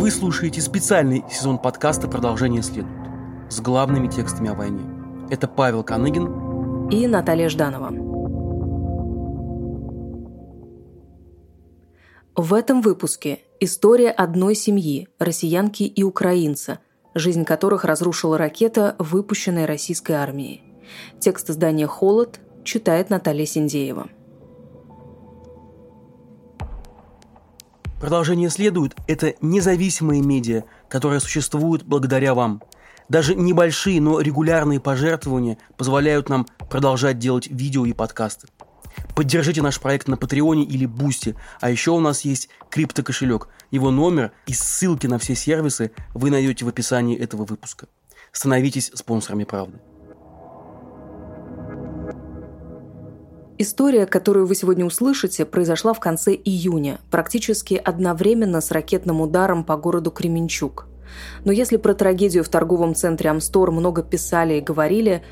Вы 0.00 0.10
слушаете 0.10 0.62
специальный 0.62 1.22
сезон 1.30 1.58
подкаста 1.58 2.08
«Продолжение 2.08 2.62
следует» 2.62 2.96
с 3.50 3.60
главными 3.60 4.08
текстами 4.08 4.48
о 4.48 4.54
войне. 4.54 4.80
Это 5.28 5.46
Павел 5.46 5.84
Каныгин 5.84 6.88
и 6.88 7.06
Наталья 7.06 7.50
Жданова. 7.50 7.90
В 12.34 12.54
этом 12.54 12.80
выпуске 12.80 13.40
история 13.60 14.10
одной 14.10 14.54
семьи, 14.54 15.06
россиянки 15.18 15.82
и 15.82 16.02
украинца, 16.02 16.78
жизнь 17.14 17.44
которых 17.44 17.84
разрушила 17.84 18.38
ракета, 18.38 18.96
выпущенная 18.98 19.66
российской 19.66 20.12
армией. 20.12 20.62
Текст 21.18 21.50
издания 21.50 21.86
«Холод» 21.86 22.40
читает 22.64 23.10
Наталья 23.10 23.44
Синдеева. 23.44 24.08
Продолжение 28.00 28.48
следует– 28.48 28.96
это 29.06 29.34
независимые 29.42 30.22
медиа, 30.22 30.64
которые 30.88 31.20
существуют 31.20 31.82
благодаря 31.82 32.34
вам. 32.34 32.62
Даже 33.10 33.34
небольшие, 33.34 34.00
но 34.00 34.20
регулярные 34.20 34.80
пожертвования 34.80 35.58
позволяют 35.76 36.30
нам 36.30 36.46
продолжать 36.70 37.18
делать 37.18 37.48
видео 37.48 37.84
и 37.84 37.92
подкасты. 37.92 38.48
Поддержите 39.14 39.60
наш 39.60 39.78
проект 39.78 40.08
на 40.08 40.16
Патреоне 40.16 40.64
или 40.64 40.86
Бусти, 40.86 41.36
а 41.60 41.68
еще 41.68 41.90
у 41.90 42.00
нас 42.00 42.22
есть 42.22 42.48
криптокошелек. 42.70 43.48
Его 43.70 43.90
номер 43.90 44.32
и 44.46 44.54
ссылки 44.54 45.06
на 45.06 45.18
все 45.18 45.34
сервисы 45.34 45.92
вы 46.14 46.30
найдете 46.30 46.64
в 46.64 46.68
описании 46.68 47.18
этого 47.18 47.44
выпуска. 47.44 47.86
Становитесь 48.32 48.90
спонсорами 48.94 49.44
правды. 49.44 49.78
История, 53.62 54.06
которую 54.06 54.46
вы 54.46 54.54
сегодня 54.54 54.86
услышите, 54.86 55.44
произошла 55.44 55.92
в 55.92 56.00
конце 56.00 56.32
июня, 56.32 56.98
практически 57.10 57.74
одновременно 57.74 58.62
с 58.62 58.70
ракетным 58.70 59.20
ударом 59.20 59.64
по 59.64 59.76
городу 59.76 60.10
Кременчук. 60.10 60.86
Но 61.44 61.52
если 61.52 61.76
про 61.76 61.92
трагедию 61.92 62.42
в 62.42 62.48
торговом 62.48 62.94
центре 62.94 63.28
Амстор 63.28 63.70
много 63.70 64.02
писали 64.02 64.54
и 64.54 64.60
говорили, 64.62 65.22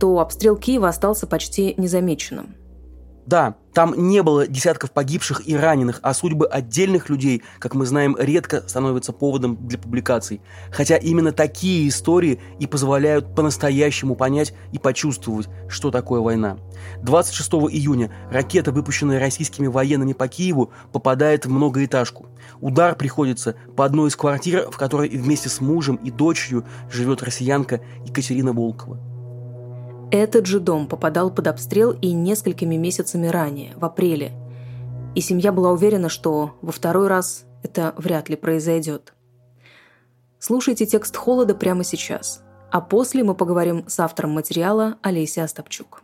то 0.00 0.18
обстрел 0.18 0.56
Киева 0.56 0.88
остался 0.88 1.28
почти 1.28 1.74
незамеченным. 1.76 2.56
Да, 3.24 3.54
там 3.76 3.92
не 4.08 4.22
было 4.22 4.46
десятков 4.46 4.90
погибших 4.90 5.46
и 5.46 5.54
раненых, 5.54 6.00
а 6.00 6.14
судьбы 6.14 6.46
отдельных 6.46 7.10
людей, 7.10 7.42
как 7.58 7.74
мы 7.74 7.84
знаем, 7.84 8.16
редко 8.18 8.66
становятся 8.66 9.12
поводом 9.12 9.68
для 9.68 9.76
публикаций. 9.76 10.40
Хотя 10.72 10.96
именно 10.96 11.30
такие 11.30 11.86
истории 11.86 12.40
и 12.58 12.66
позволяют 12.66 13.34
по-настоящему 13.34 14.14
понять 14.16 14.54
и 14.72 14.78
почувствовать, 14.78 15.50
что 15.68 15.90
такое 15.90 16.22
война. 16.22 16.56
26 17.02 17.52
июня 17.70 18.10
ракета, 18.30 18.72
выпущенная 18.72 19.20
российскими 19.20 19.66
военными 19.66 20.14
по 20.14 20.26
Киеву, 20.26 20.70
попадает 20.90 21.44
в 21.44 21.50
многоэтажку. 21.50 22.30
Удар 22.62 22.94
приходится 22.94 23.56
по 23.76 23.84
одной 23.84 24.08
из 24.08 24.16
квартир, 24.16 24.70
в 24.70 24.78
которой 24.78 25.10
вместе 25.10 25.50
с 25.50 25.60
мужем 25.60 25.96
и 25.96 26.10
дочерью 26.10 26.64
живет 26.90 27.22
россиянка 27.22 27.82
Екатерина 28.06 28.54
Волкова. 28.54 29.15
Этот 30.10 30.46
же 30.46 30.60
дом 30.60 30.86
попадал 30.86 31.30
под 31.30 31.48
обстрел 31.48 31.90
и 31.90 32.12
несколькими 32.12 32.76
месяцами 32.76 33.26
ранее, 33.26 33.72
в 33.76 33.84
апреле. 33.84 34.32
И 35.16 35.20
семья 35.20 35.50
была 35.50 35.72
уверена, 35.72 36.08
что 36.08 36.52
во 36.62 36.70
второй 36.70 37.08
раз 37.08 37.44
это 37.64 37.92
вряд 37.96 38.28
ли 38.28 38.36
произойдет. 38.36 39.14
Слушайте 40.38 40.86
текст 40.86 41.16
«Холода» 41.16 41.54
прямо 41.54 41.82
сейчас. 41.82 42.42
А 42.70 42.80
после 42.80 43.24
мы 43.24 43.34
поговорим 43.34 43.84
с 43.88 43.98
автором 43.98 44.32
материала 44.32 44.98
Олесей 45.02 45.42
Остапчук. 45.42 46.02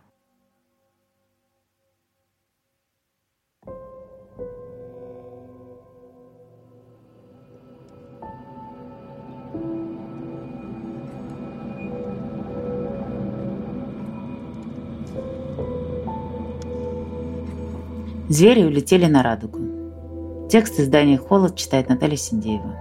Звери 18.33 18.63
улетели 18.63 19.05
на 19.05 19.21
радугу. 19.21 20.47
Текст 20.49 20.79
издания 20.79 21.19
«Холод» 21.19 21.55
читает 21.55 21.87
Наталья 21.87 22.17
Синдеева. 22.17 22.75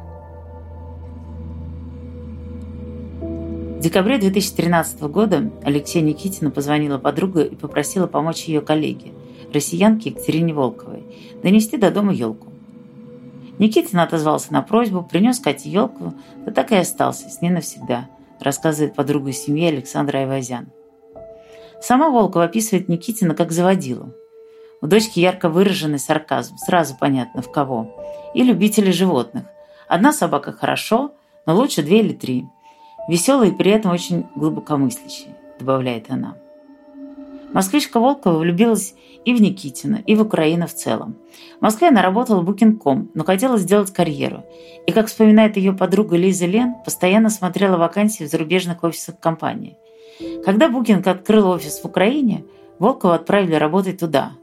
В 3.20 3.80
декабре 3.80 4.16
2013 4.16 5.02
года 5.02 5.50
Алексея 5.62 6.02
Никитина 6.02 6.50
позвонила 6.50 6.96
подруга 6.96 7.42
и 7.42 7.54
попросила 7.54 8.06
помочь 8.06 8.44
ее 8.44 8.62
коллеге, 8.62 9.12
россиянке 9.52 10.08
Екатерине 10.08 10.54
Волковой, 10.54 11.04
донести 11.42 11.76
до 11.76 11.90
дома 11.90 12.14
елку. 12.14 12.50
Никитин 13.58 13.98
отозвался 13.98 14.54
на 14.54 14.62
просьбу, 14.62 15.02
принес 15.02 15.38
Кате 15.38 15.68
елку, 15.68 16.14
да 16.46 16.52
так 16.52 16.72
и 16.72 16.76
остался 16.76 17.28
с 17.28 17.42
ней 17.42 17.50
навсегда, 17.50 18.08
рассказывает 18.40 18.94
подруга 18.94 19.32
семьи 19.32 19.66
Александра 19.66 20.16
Айвазян. 20.16 20.68
Сама 21.82 22.08
Волкова 22.08 22.46
описывает 22.46 22.88
Никитина 22.88 23.34
как 23.34 23.52
заводилу. 23.52 24.14
У 24.82 24.88
дочки 24.88 25.20
ярко 25.20 25.48
выраженный 25.48 26.00
сарказм, 26.00 26.56
сразу 26.58 26.96
понятно 26.98 27.40
в 27.40 27.50
кого. 27.52 27.96
И 28.34 28.42
любители 28.42 28.90
животных. 28.90 29.44
Одна 29.86 30.12
собака 30.12 30.50
хорошо, 30.50 31.12
но 31.46 31.54
лучше 31.54 31.82
две 31.82 32.00
или 32.00 32.12
три. 32.12 32.46
Веселые 33.08 33.52
и 33.52 33.54
при 33.54 33.70
этом 33.70 33.92
очень 33.92 34.26
глубокомыслящие, 34.34 35.36
добавляет 35.60 36.10
она. 36.10 36.36
Москвичка 37.52 38.00
Волкова 38.00 38.38
влюбилась 38.38 38.94
и 39.24 39.32
в 39.34 39.40
Никитина, 39.40 40.02
и 40.04 40.16
в 40.16 40.22
Украину 40.22 40.66
в 40.66 40.74
целом. 40.74 41.16
В 41.60 41.62
Москве 41.62 41.88
она 41.88 42.02
работала 42.02 42.42
букинком, 42.42 43.08
но 43.14 43.22
хотела 43.22 43.58
сделать 43.58 43.92
карьеру. 43.92 44.44
И, 44.88 44.90
как 44.90 45.06
вспоминает 45.06 45.56
ее 45.56 45.74
подруга 45.74 46.16
Лиза 46.16 46.46
Лен, 46.46 46.74
постоянно 46.84 47.30
смотрела 47.30 47.76
вакансии 47.76 48.24
в 48.24 48.28
зарубежных 48.28 48.82
офисах 48.82 49.20
компании. 49.20 49.76
Когда 50.44 50.68
Букинг 50.68 51.06
открыл 51.06 51.50
офис 51.50 51.80
в 51.80 51.84
Украине, 51.84 52.44
Волкова 52.80 53.14
отправили 53.14 53.54
работать 53.54 54.00
туда– 54.00 54.32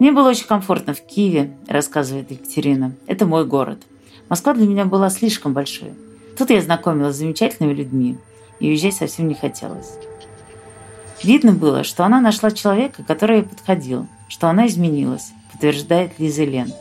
мне 0.00 0.12
было 0.12 0.30
очень 0.30 0.46
комфортно 0.46 0.94
в 0.94 1.00
Киеве, 1.00 1.56
рассказывает 1.68 2.30
Екатерина. 2.30 2.92
Это 3.06 3.26
мой 3.26 3.46
город. 3.46 3.78
Москва 4.28 4.54
для 4.54 4.66
меня 4.66 4.84
была 4.84 5.10
слишком 5.10 5.52
большой. 5.52 5.92
Тут 6.36 6.50
я 6.50 6.60
знакомилась 6.60 7.14
с 7.14 7.18
замечательными 7.18 7.74
людьми, 7.74 8.18
и 8.58 8.68
уезжать 8.68 8.94
совсем 8.94 9.28
не 9.28 9.34
хотелось. 9.34 9.92
Видно 11.22 11.52
было, 11.52 11.84
что 11.84 12.04
она 12.04 12.20
нашла 12.20 12.50
человека, 12.50 13.04
который 13.04 13.38
ей 13.38 13.44
подходил, 13.44 14.06
что 14.28 14.48
она 14.48 14.66
изменилась, 14.66 15.32
подтверждает 15.52 16.18
Лиза 16.18 16.44
Лен. 16.44 16.72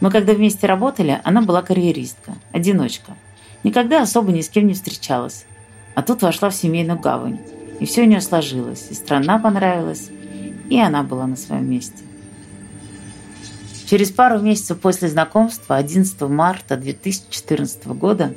Мы 0.00 0.10
когда 0.10 0.34
вместе 0.34 0.66
работали, 0.66 1.20
она 1.24 1.40
была 1.40 1.62
карьеристка, 1.62 2.34
одиночка. 2.52 3.16
Никогда 3.64 4.02
особо 4.02 4.30
ни 4.30 4.42
с 4.42 4.48
кем 4.48 4.66
не 4.66 4.74
встречалась. 4.74 5.46
А 5.94 6.02
тут 6.02 6.22
вошла 6.22 6.50
в 6.50 6.54
семейную 6.54 6.98
гавань. 7.00 7.40
И 7.80 7.86
все 7.86 8.02
у 8.02 8.04
нее 8.04 8.20
сложилось. 8.20 8.88
И 8.90 8.94
страна 8.94 9.38
понравилась, 9.38 10.10
и 10.68 10.78
она 10.78 11.02
была 11.02 11.26
на 11.26 11.36
своем 11.36 11.68
месте. 11.70 12.04
Через 13.86 14.10
пару 14.10 14.40
месяцев 14.40 14.80
после 14.80 15.08
знакомства, 15.08 15.76
11 15.76 16.20
марта 16.22 16.76
2014 16.76 17.86
года, 17.86 18.34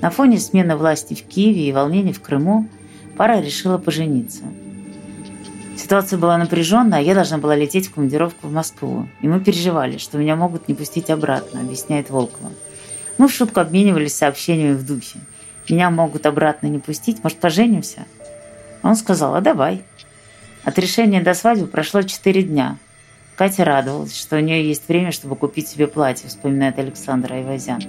на 0.00 0.10
фоне 0.10 0.38
смены 0.38 0.76
власти 0.76 1.14
в 1.14 1.24
Киеве 1.24 1.68
и 1.68 1.72
волнений 1.72 2.12
в 2.12 2.22
Крыму, 2.22 2.68
пара 3.16 3.40
решила 3.40 3.76
пожениться. 3.78 4.44
Ситуация 5.76 6.16
была 6.16 6.38
напряженная, 6.38 7.00
а 7.00 7.02
я 7.02 7.14
должна 7.14 7.38
была 7.38 7.56
лететь 7.56 7.88
в 7.88 7.94
командировку 7.94 8.46
в 8.46 8.52
Москву. 8.52 9.08
И 9.20 9.26
мы 9.26 9.40
переживали, 9.40 9.98
что 9.98 10.16
меня 10.16 10.36
могут 10.36 10.68
не 10.68 10.74
пустить 10.74 11.10
обратно, 11.10 11.60
объясняет 11.60 12.10
Волкова. 12.10 12.52
Мы 13.18 13.26
в 13.26 13.32
шутку 13.32 13.58
обменивались 13.58 14.14
сообщениями 14.14 14.74
в 14.74 14.86
духе. 14.86 15.18
Меня 15.68 15.90
могут 15.90 16.24
обратно 16.26 16.68
не 16.68 16.78
пустить, 16.78 17.22
может, 17.24 17.38
поженимся? 17.38 18.06
Он 18.82 18.94
сказал, 18.94 19.34
а 19.34 19.40
давай. 19.40 19.82
От 20.62 20.78
решения 20.78 21.20
до 21.20 21.34
свадьбы 21.34 21.66
прошло 21.66 22.02
четыре 22.02 22.44
дня. 22.44 22.78
Катя 23.36 23.64
радовалась, 23.64 24.16
что 24.16 24.36
у 24.36 24.40
нее 24.40 24.66
есть 24.66 24.86
время, 24.88 25.10
чтобы 25.10 25.34
купить 25.34 25.68
себе 25.68 25.88
платье, 25.88 26.28
вспоминает 26.28 26.78
Александра 26.78 27.34
Айвазян. 27.34 27.82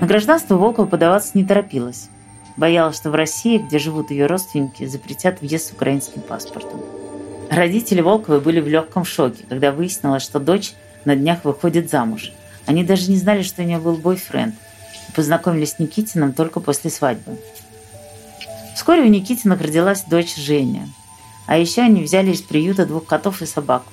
На 0.00 0.06
гражданство 0.08 0.56
Волкова 0.56 0.86
подаваться 0.86 1.32
не 1.34 1.44
торопилась. 1.44 2.08
Боялась, 2.56 2.96
что 2.96 3.10
в 3.10 3.14
России, 3.14 3.58
где 3.58 3.78
живут 3.78 4.10
ее 4.10 4.26
родственники, 4.26 4.86
запретят 4.86 5.40
въезд 5.40 5.68
с 5.68 5.72
украинским 5.72 6.20
паспортом. 6.22 6.80
Родители 7.50 8.00
Волковой 8.00 8.40
были 8.40 8.60
в 8.60 8.66
легком 8.66 9.04
шоке, 9.04 9.44
когда 9.48 9.70
выяснилось, 9.70 10.22
что 10.22 10.40
дочь 10.40 10.74
на 11.04 11.14
днях 11.14 11.44
выходит 11.44 11.90
замуж. 11.90 12.32
Они 12.66 12.82
даже 12.82 13.10
не 13.10 13.16
знали, 13.16 13.42
что 13.42 13.62
у 13.62 13.64
нее 13.64 13.78
был 13.78 13.96
бойфренд. 13.96 14.54
И 15.08 15.12
познакомились 15.12 15.72
с 15.72 15.78
Никитином 15.78 16.32
только 16.32 16.60
после 16.60 16.90
свадьбы. 16.90 17.38
Вскоре 18.74 19.02
у 19.02 19.06
Никитиных 19.06 19.60
родилась 19.60 20.02
дочь 20.04 20.34
Женя. 20.34 20.88
А 21.46 21.56
еще 21.56 21.82
они 21.82 22.02
взяли 22.02 22.32
из 22.32 22.42
приюта 22.42 22.86
двух 22.86 23.06
котов 23.06 23.42
и 23.42 23.46
собаку. 23.46 23.92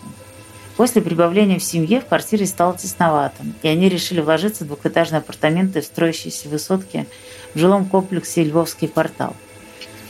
После 0.78 1.02
прибавления 1.02 1.60
в 1.60 1.64
семье 1.64 2.02
в 2.02 2.06
квартире 2.06 2.46
стало 2.46 2.78
тесновато, 2.78 3.44
и 3.62 3.68
они 3.68 3.90
решили 3.90 4.22
вложиться 4.22 4.64
в 4.64 4.68
двухэтажные 4.68 5.20
апартаменты 5.20 5.82
в 5.82 5.86
строящейся 5.86 6.50
высотке 6.50 7.08
в 7.54 7.60
жилом 7.60 7.86
комплексе 7.86 8.44
«Львовский 8.44 8.88
квартал». 8.88 9.36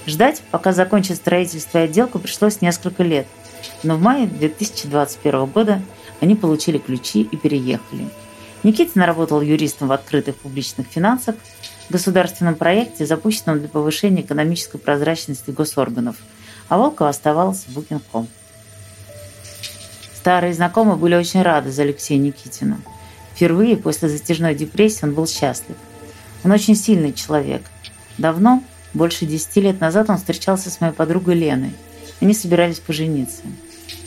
Ждать, 0.06 0.42
пока 0.52 0.72
закончат 0.72 1.18
строительство 1.18 1.80
и 1.80 1.82
отделку, 1.82 2.20
пришлось 2.20 2.62
несколько 2.62 3.04
лет. 3.04 3.28
Но 3.84 3.96
в 3.96 4.02
мае 4.02 4.28
2021 4.28 5.46
года 5.46 5.82
они 6.20 6.36
получили 6.36 6.78
ключи 6.78 7.22
и 7.22 7.38
переехали. 7.38 8.08
Никитин 8.64 9.02
работал 9.02 9.42
юристом 9.42 9.88
в 9.88 9.92
открытых 9.92 10.36
публичных 10.36 10.88
финансах, 10.88 11.36
государственном 11.90 12.56
проекте, 12.56 13.06
запущенном 13.06 13.60
для 13.60 13.68
повышения 13.68 14.22
экономической 14.22 14.78
прозрачности 14.78 15.52
госорганов, 15.52 16.16
а 16.70 16.78
Волкова 16.78 17.10
оставалась 17.10 17.66
в 17.68 17.78
Booking.com. 17.78 18.28
Старые 20.22 20.54
знакомые 20.54 20.98
были 20.98 21.16
очень 21.16 21.42
рады 21.42 21.72
за 21.72 21.82
Алексея 21.82 22.20
Никитина. 22.20 22.80
Впервые 23.34 23.76
после 23.76 24.08
затяжной 24.08 24.54
депрессии 24.54 25.04
он 25.04 25.16
был 25.16 25.26
счастлив. 25.26 25.76
Он 26.44 26.52
очень 26.52 26.76
сильный 26.76 27.12
человек. 27.12 27.64
Давно, 28.20 28.62
больше 28.94 29.26
десяти 29.26 29.62
лет 29.62 29.82
назад, 29.82 30.12
он 30.12 30.18
встречался 30.18 30.70
с 30.70 30.80
моей 30.80 30.94
подругой 30.94 31.34
Леной. 31.34 31.74
Они 32.22 32.36
собирались 32.36 32.80
пожениться. 32.80 33.42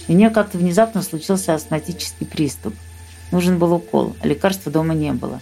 У 0.06 0.12
нее 0.12 0.31
как-то 0.31 0.56
внезапно 0.56 1.02
случился 1.02 1.52
астматический 1.52 2.28
приступ. 2.28 2.75
Нужен 3.32 3.58
был 3.58 3.72
укол, 3.72 4.14
а 4.20 4.28
лекарства 4.28 4.70
дома 4.70 4.94
не 4.94 5.11
было. 5.11 5.40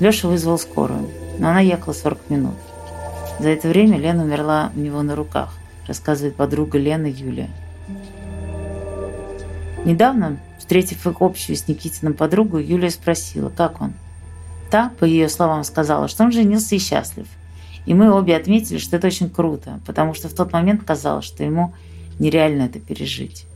Леша 0.00 0.26
вызвал 0.26 0.58
скорую, 0.58 1.08
но 1.38 1.50
она 1.50 1.60
ехала 1.60 1.92
40 1.92 2.30
минут. 2.30 2.56
За 3.38 3.48
это 3.48 3.68
время 3.68 3.96
Лена 3.96 4.24
умерла 4.24 4.72
у 4.74 4.80
него 4.80 5.02
на 5.02 5.14
руках, 5.14 5.54
рассказывает 5.86 6.34
подруга 6.34 6.78
Лены 6.78 7.14
Юлия. 7.16 7.48
Недавно, 9.84 10.38
встретив 10.58 11.06
их 11.06 11.22
общую 11.22 11.56
с 11.56 11.66
Никитиным 11.66 12.14
подругу, 12.14 12.58
Юлия 12.58 12.90
спросила, 12.90 13.48
как 13.48 13.80
он. 13.80 13.94
Та, 14.70 14.92
по 15.00 15.04
ее 15.04 15.28
словам, 15.28 15.64
сказала, 15.64 16.06
что 16.06 16.24
он 16.24 16.32
женился 16.32 16.74
и 16.74 16.78
счастлив. 16.78 17.26
И 17.86 17.94
мы 17.94 18.12
обе 18.12 18.36
отметили, 18.36 18.78
что 18.78 18.96
это 18.96 19.06
очень 19.06 19.30
круто, 19.30 19.80
потому 19.86 20.14
что 20.14 20.28
в 20.28 20.34
тот 20.34 20.52
момент 20.52 20.84
казалось, 20.84 21.24
что 21.24 21.42
ему 21.42 21.74
нереально 22.18 22.64
это 22.64 22.78
пережить. 22.78 23.46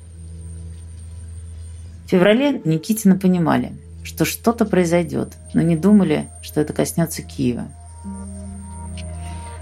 В 2.07 2.11
феврале 2.11 2.61
Никитина 2.65 3.17
понимали, 3.17 3.73
что 4.03 4.25
что-то 4.25 4.65
произойдет, 4.65 5.35
но 5.53 5.61
не 5.61 5.77
думали, 5.77 6.29
что 6.43 6.61
это 6.61 6.73
коснется 6.73 7.23
Киева. 7.23 7.69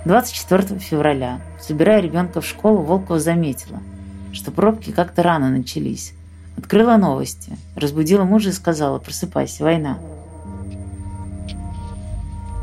24 0.05 0.79
февраля, 0.81 1.41
собирая 1.61 2.01
ребенка 2.01 2.41
в 2.41 2.47
школу, 2.47 2.83
Волкова 2.83 3.21
заметила, 3.21 3.81
что 4.33 4.51
пробки 4.51 4.91
как-то 4.91 5.23
рано 5.23 5.49
начались. 5.49 6.15
Открыла 6.57 6.97
новости, 6.97 7.57
разбудила 7.77 8.25
мужа 8.25 8.51
и 8.51 8.53
сказала 8.53 8.99
«Просыпайся, 8.99 9.65
война». 9.65 9.99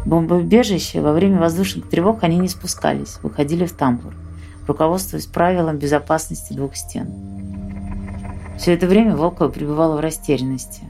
Бомбоубежище 0.06 1.02
во 1.02 1.12
время 1.12 1.40
воздушных 1.40 1.90
тревог 1.90 2.24
они 2.24 2.38
не 2.38 2.48
спускались, 2.48 3.20
выходили 3.22 3.66
в 3.66 3.74
тамбур, 3.74 4.14
руководствуясь 4.68 5.26
правилом 5.26 5.78
безопасности 5.78 6.54
двух 6.54 6.76
стен. 6.76 7.08
Все 8.58 8.74
это 8.74 8.88
время 8.88 9.16
Волкова 9.16 9.50
пребывала 9.50 9.98
в 9.98 10.00
растерянности. 10.00 10.84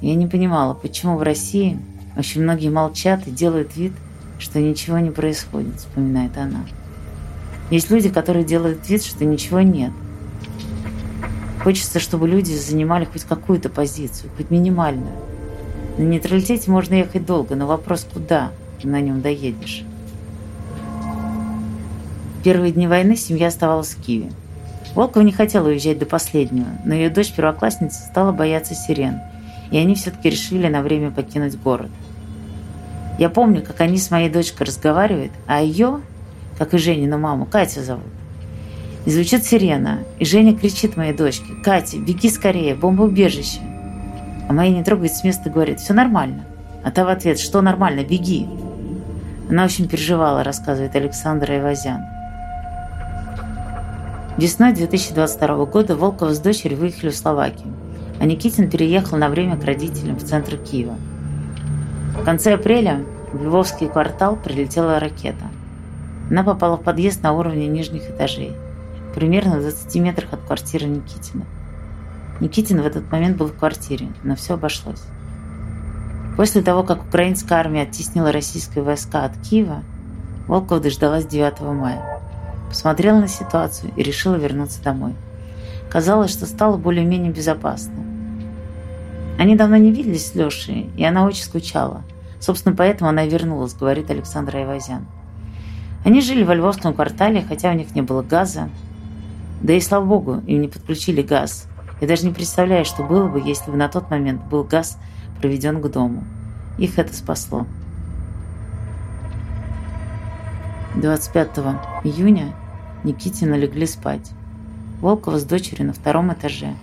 Я 0.00 0.14
не 0.14 0.26
понимала, 0.26 0.74
почему 0.74 1.16
в 1.16 1.22
России 1.22 1.78
очень 2.16 2.42
многие 2.42 2.70
молчат 2.70 3.26
и 3.26 3.30
делают 3.30 3.76
вид, 3.76 3.92
что 4.38 4.60
ничего 4.60 4.98
не 4.98 5.10
происходит, 5.10 5.76
вспоминает 5.76 6.36
она. 6.36 6.64
Есть 7.70 7.90
люди, 7.90 8.08
которые 8.08 8.44
делают 8.44 8.88
вид, 8.88 9.04
что 9.04 9.24
ничего 9.24 9.60
нет. 9.60 9.92
Хочется, 11.62 12.00
чтобы 12.00 12.26
люди 12.26 12.52
занимали 12.54 13.04
хоть 13.04 13.24
какую-то 13.24 13.68
позицию, 13.68 14.30
хоть 14.36 14.50
минимальную. 14.50 15.12
На 15.98 16.02
нейтралитете 16.02 16.70
можно 16.70 16.94
ехать 16.94 17.26
долго, 17.26 17.54
но 17.54 17.66
вопрос 17.66 18.06
куда 18.10 18.52
на 18.82 19.00
нем 19.00 19.20
доедешь. 19.20 19.84
В 22.38 22.42
первые 22.42 22.72
дни 22.72 22.86
войны 22.86 23.16
семья 23.16 23.48
оставалась 23.48 23.90
в 23.90 24.02
Киеве. 24.02 24.32
Волкова 24.94 25.22
не 25.22 25.32
хотела 25.32 25.68
уезжать 25.68 25.98
до 25.98 26.06
последнего, 26.06 26.68
но 26.86 26.94
ее 26.94 27.10
дочь-первоклассница 27.10 28.06
стала 28.06 28.32
бояться 28.32 28.74
сирен, 28.74 29.20
и 29.70 29.76
они 29.76 29.94
все-таки 29.94 30.30
решили 30.30 30.66
на 30.68 30.80
время 30.80 31.10
покинуть 31.10 31.60
город. 31.60 31.90
Я 33.18 33.28
помню, 33.28 33.62
как 33.62 33.82
они 33.82 33.98
с 33.98 34.10
моей 34.10 34.30
дочкой 34.30 34.66
разговаривают, 34.66 35.32
а 35.46 35.60
ее, 35.60 36.00
как 36.56 36.72
и 36.72 36.78
Женину 36.78 37.18
маму, 37.18 37.44
Катя 37.44 37.82
зовут. 37.82 38.06
И 39.06 39.10
звучит 39.10 39.44
сирена, 39.44 40.00
и 40.18 40.24
Женя 40.24 40.54
кричит 40.54 40.96
моей 40.96 41.14
дочке, 41.14 41.54
«Катя, 41.64 41.98
беги 41.98 42.28
скорее, 42.28 42.74
бомбоубежище!» 42.74 43.60
А 44.48 44.52
моя 44.52 44.70
не 44.70 44.84
трогает 44.84 45.14
с 45.14 45.24
места 45.24 45.48
и 45.48 45.52
говорит, 45.52 45.80
«Все 45.80 45.94
нормально». 45.94 46.44
А 46.84 46.90
та 46.90 47.04
в 47.04 47.08
ответ, 47.08 47.38
«Что 47.38 47.62
нормально? 47.62 48.04
Беги!» 48.04 48.46
Она 49.48 49.64
очень 49.64 49.88
переживала, 49.88 50.44
рассказывает 50.44 50.94
Александра 50.94 51.58
Ивазян. 51.58 52.02
Весной 54.36 54.72
2022 54.72 55.64
года 55.66 55.96
Волкова 55.96 56.32
с 56.32 56.38
дочерью 56.38 56.78
выехали 56.78 57.10
в 57.10 57.16
Словакию, 57.16 57.72
а 58.20 58.26
Никитин 58.26 58.70
переехал 58.70 59.18
на 59.18 59.28
время 59.28 59.56
к 59.56 59.64
родителям 59.64 60.16
в 60.16 60.24
центр 60.24 60.56
Киева. 60.56 60.94
В 62.18 62.24
конце 62.24 62.54
апреля 62.54 63.00
в 63.32 63.42
Львовский 63.42 63.88
квартал 63.88 64.36
прилетела 64.36 65.00
ракета. 65.00 65.46
Она 66.30 66.42
попала 66.42 66.76
в 66.76 66.82
подъезд 66.82 67.22
на 67.22 67.32
уровне 67.32 67.66
нижних 67.66 68.08
этажей, 68.08 68.52
примерно 69.14 69.58
в 69.58 69.62
20 69.62 69.94
метрах 69.96 70.32
от 70.32 70.40
квартиры 70.40 70.86
Никитина. 70.86 71.44
Никитин 72.40 72.80
в 72.80 72.86
этот 72.86 73.10
момент 73.10 73.36
был 73.36 73.46
в 73.46 73.56
квартире, 73.56 74.08
но 74.22 74.36
все 74.36 74.54
обошлось. 74.54 75.02
После 76.36 76.62
того, 76.62 76.82
как 76.82 77.02
украинская 77.04 77.58
армия 77.58 77.82
оттеснила 77.82 78.32
российские 78.32 78.82
войска 78.84 79.24
от 79.24 79.36
Киева, 79.38 79.82
Волкова 80.46 80.80
дождалась 80.80 81.26
9 81.26 81.60
мая 81.60 82.20
посмотрела 82.70 83.18
на 83.18 83.28
ситуацию 83.28 83.92
и 83.96 84.02
решила 84.02 84.36
вернуться 84.36 84.82
домой. 84.82 85.14
Казалось, 85.90 86.30
что 86.30 86.46
стало 86.46 86.76
более-менее 86.78 87.32
безопасно. 87.32 87.92
Они 89.38 89.56
давно 89.56 89.76
не 89.76 89.90
виделись 89.90 90.28
с 90.28 90.34
Лешей, 90.34 90.88
и 90.96 91.04
она 91.04 91.26
очень 91.26 91.42
скучала. 91.42 92.02
Собственно, 92.38 92.74
поэтому 92.74 93.10
она 93.10 93.24
и 93.24 93.28
вернулась, 93.28 93.74
говорит 93.74 94.10
Александр 94.10 94.56
Айвазян. 94.56 95.06
Они 96.04 96.20
жили 96.22 96.44
во 96.44 96.54
Львовском 96.54 96.94
квартале, 96.94 97.44
хотя 97.46 97.70
у 97.70 97.74
них 97.74 97.94
не 97.94 98.02
было 98.02 98.22
газа. 98.22 98.70
Да 99.60 99.74
и 99.74 99.80
слава 99.80 100.04
богу, 100.04 100.42
им 100.46 100.62
не 100.62 100.68
подключили 100.68 101.22
газ. 101.22 101.66
Я 102.00 102.08
даже 102.08 102.26
не 102.26 102.32
представляю, 102.32 102.84
что 102.84 103.02
было 103.02 103.28
бы, 103.28 103.40
если 103.40 103.70
бы 103.70 103.76
на 103.76 103.88
тот 103.88 104.10
момент 104.10 104.42
был 104.44 104.64
газ 104.64 104.98
проведен 105.38 105.80
к 105.80 105.90
дому. 105.90 106.24
Их 106.78 106.98
это 106.98 107.14
спасло. 107.14 107.66
25 110.96 111.50
июня 112.04 112.54
Никитина 113.04 113.54
легли 113.54 113.86
спать. 113.86 114.32
Волкова 115.00 115.38
с 115.38 115.44
дочерью 115.44 115.86
на 115.86 115.92
втором 115.92 116.32
этаже, 116.32 116.74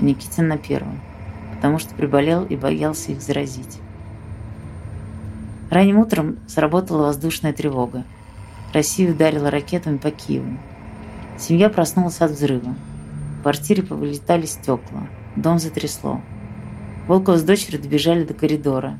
а 0.00 0.04
Никитин 0.04 0.48
на 0.48 0.56
первом, 0.56 1.00
потому 1.54 1.78
что 1.78 1.94
приболел 1.94 2.44
и 2.44 2.56
боялся 2.56 3.12
их 3.12 3.20
заразить. 3.20 3.78
Ранним 5.70 5.98
утром 5.98 6.38
сработала 6.46 7.06
воздушная 7.06 7.52
тревога. 7.52 8.04
Россия 8.72 9.12
ударила 9.12 9.50
ракетами 9.50 9.98
по 9.98 10.10
Киеву. 10.10 10.58
Семья 11.38 11.70
проснулась 11.70 12.20
от 12.20 12.32
взрыва. 12.32 12.74
В 13.38 13.42
квартире 13.42 13.84
повылетали 13.84 14.44
стекла. 14.44 15.06
Дом 15.36 15.60
затрясло. 15.60 16.20
Волкова 17.06 17.38
с 17.38 17.44
дочерью 17.44 17.80
добежали 17.80 18.24
до 18.24 18.34
коридора, 18.34 18.98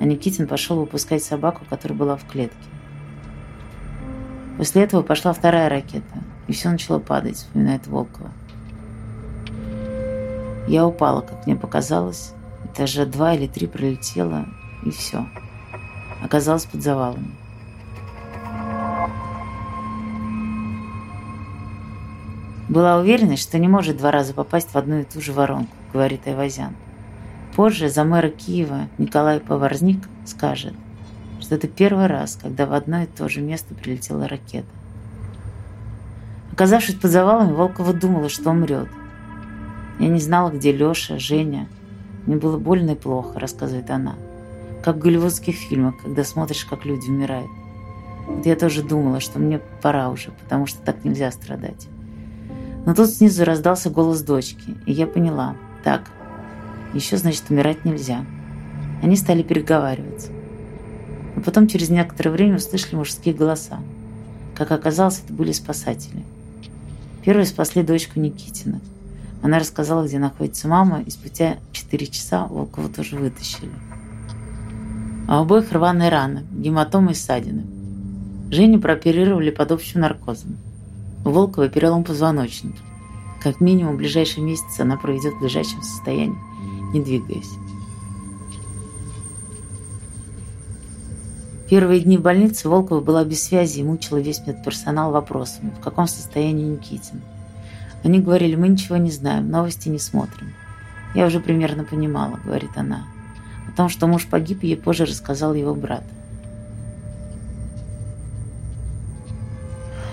а 0.00 0.04
Никитин 0.04 0.48
пошел 0.48 0.80
выпускать 0.80 1.22
собаку, 1.22 1.66
которая 1.68 1.98
была 1.98 2.16
в 2.16 2.26
клетке. 2.26 2.56
После 4.56 4.82
этого 4.82 5.02
пошла 5.02 5.34
вторая 5.34 5.68
ракета, 5.68 6.22
и 6.48 6.52
все 6.52 6.70
начало 6.70 6.98
падать, 6.98 7.36
вспоминает 7.36 7.86
Волкова. 7.86 8.30
Я 10.66 10.86
упала, 10.86 11.20
как 11.20 11.46
мне 11.46 11.56
показалось, 11.56 12.32
этажа 12.64 13.04
два 13.04 13.34
или 13.34 13.46
три 13.46 13.66
пролетела, 13.66 14.46
и 14.82 14.90
все. 14.90 15.28
Оказалась 16.22 16.64
под 16.64 16.82
завалами. 16.82 17.36
Была 22.76 22.98
уверена, 22.98 23.38
что 23.38 23.58
не 23.58 23.68
может 23.68 23.96
два 23.96 24.10
раза 24.10 24.34
попасть 24.34 24.74
в 24.74 24.76
одну 24.76 25.00
и 25.00 25.04
ту 25.04 25.18
же 25.22 25.32
воронку, 25.32 25.74
говорит 25.94 26.26
Айвазян. 26.26 26.76
Позже 27.54 27.88
за 27.88 28.04
мэра 28.04 28.28
Киева 28.28 28.88
Николай 28.98 29.40
Поварзник 29.40 30.06
скажет, 30.26 30.74
что 31.40 31.54
это 31.54 31.68
первый 31.68 32.06
раз, 32.06 32.38
когда 32.38 32.66
в 32.66 32.74
одно 32.74 33.04
и 33.04 33.06
то 33.06 33.30
же 33.30 33.40
место 33.40 33.74
прилетела 33.74 34.28
ракета. 34.28 34.68
Оказавшись 36.52 36.96
под 36.96 37.10
завалами, 37.10 37.54
Волкова 37.54 37.94
думала, 37.94 38.28
что 38.28 38.50
умрет. 38.50 38.90
Я 39.98 40.08
не 40.08 40.20
знала, 40.20 40.50
где 40.50 40.70
Леша, 40.70 41.18
Женя. 41.18 41.68
Мне 42.26 42.36
было 42.36 42.58
больно 42.58 42.90
и 42.90 42.94
плохо, 42.94 43.40
рассказывает 43.40 43.88
она. 43.88 44.16
Как 44.84 44.96
в 44.96 44.98
голливудских 44.98 45.54
фильмах, 45.54 45.94
когда 46.02 46.24
смотришь, 46.24 46.66
как 46.66 46.84
люди 46.84 47.08
умирают. 47.08 47.48
Вот 48.26 48.44
я 48.44 48.54
тоже 48.54 48.82
думала, 48.82 49.20
что 49.20 49.38
мне 49.38 49.60
пора 49.80 50.10
уже, 50.10 50.30
потому 50.30 50.66
что 50.66 50.82
так 50.82 51.04
нельзя 51.04 51.30
страдать. 51.30 51.88
Но 52.86 52.94
тут 52.94 53.10
снизу 53.10 53.44
раздался 53.44 53.90
голос 53.90 54.22
дочки, 54.22 54.76
и 54.86 54.92
я 54.92 55.08
поняла. 55.08 55.56
Так, 55.82 56.08
еще, 56.94 57.16
значит, 57.16 57.42
умирать 57.50 57.84
нельзя. 57.84 58.24
Они 59.02 59.16
стали 59.16 59.42
переговариваться. 59.42 60.28
Но 61.34 61.42
потом 61.42 61.66
через 61.66 61.90
некоторое 61.90 62.30
время 62.30 62.56
услышали 62.56 62.94
мужские 62.94 63.34
голоса. 63.34 63.80
Как 64.54 64.70
оказалось, 64.70 65.20
это 65.22 65.32
были 65.32 65.50
спасатели. 65.50 66.22
Первые 67.24 67.46
спасли 67.46 67.82
дочку 67.82 68.20
Никитина. 68.20 68.80
Она 69.42 69.58
рассказала, 69.58 70.06
где 70.06 70.20
находится 70.20 70.68
мама, 70.68 71.02
и 71.02 71.10
спустя 71.10 71.56
4 71.72 72.06
часа 72.06 72.46
Волкова 72.46 72.88
тоже 72.88 73.16
вытащили. 73.16 73.70
А 75.26 75.40
у 75.40 75.42
обоих 75.42 75.72
рваные 75.72 76.08
раны, 76.08 76.44
гематомы 76.52 77.12
и 77.12 77.14
ссадины. 77.14 77.64
Женю 78.52 78.80
прооперировали 78.80 79.50
под 79.50 79.72
общим 79.72 80.00
наркозом. 80.00 80.56
Волкова 81.30 81.68
перелом 81.68 82.04
позвоночника. 82.04 82.78
Как 83.42 83.60
минимум, 83.60 83.96
ближайший 83.96 84.42
месяц 84.42 84.80
она 84.80 84.96
проведет 84.96 85.34
в 85.34 85.42
лежачем 85.42 85.82
состоянии, 85.82 86.38
не 86.92 87.00
двигаясь. 87.00 87.52
Первые 91.68 92.00
дни 92.00 92.16
в 92.16 92.22
больнице 92.22 92.68
Волкова 92.68 93.00
была 93.00 93.24
без 93.24 93.42
связи 93.42 93.80
и 93.80 93.84
мучила 93.84 94.18
весь 94.18 94.46
медперсонал 94.46 95.10
вопросами, 95.10 95.70
в 95.70 95.80
каком 95.80 96.06
состоянии 96.06 96.64
Никитин. 96.64 97.20
Они 98.04 98.20
говорили, 98.20 98.54
мы 98.54 98.68
ничего 98.68 98.96
не 98.98 99.10
знаем, 99.10 99.50
новости 99.50 99.88
не 99.88 99.98
смотрим. 99.98 100.54
Я 101.14 101.26
уже 101.26 101.40
примерно 101.40 101.82
понимала, 101.82 102.38
говорит 102.44 102.70
она. 102.76 103.04
О 103.68 103.76
том, 103.76 103.88
что 103.88 104.06
муж 104.06 104.26
погиб, 104.26 104.62
ей 104.62 104.76
позже 104.76 105.06
рассказал 105.06 105.54
его 105.54 105.74
брат. 105.74 106.04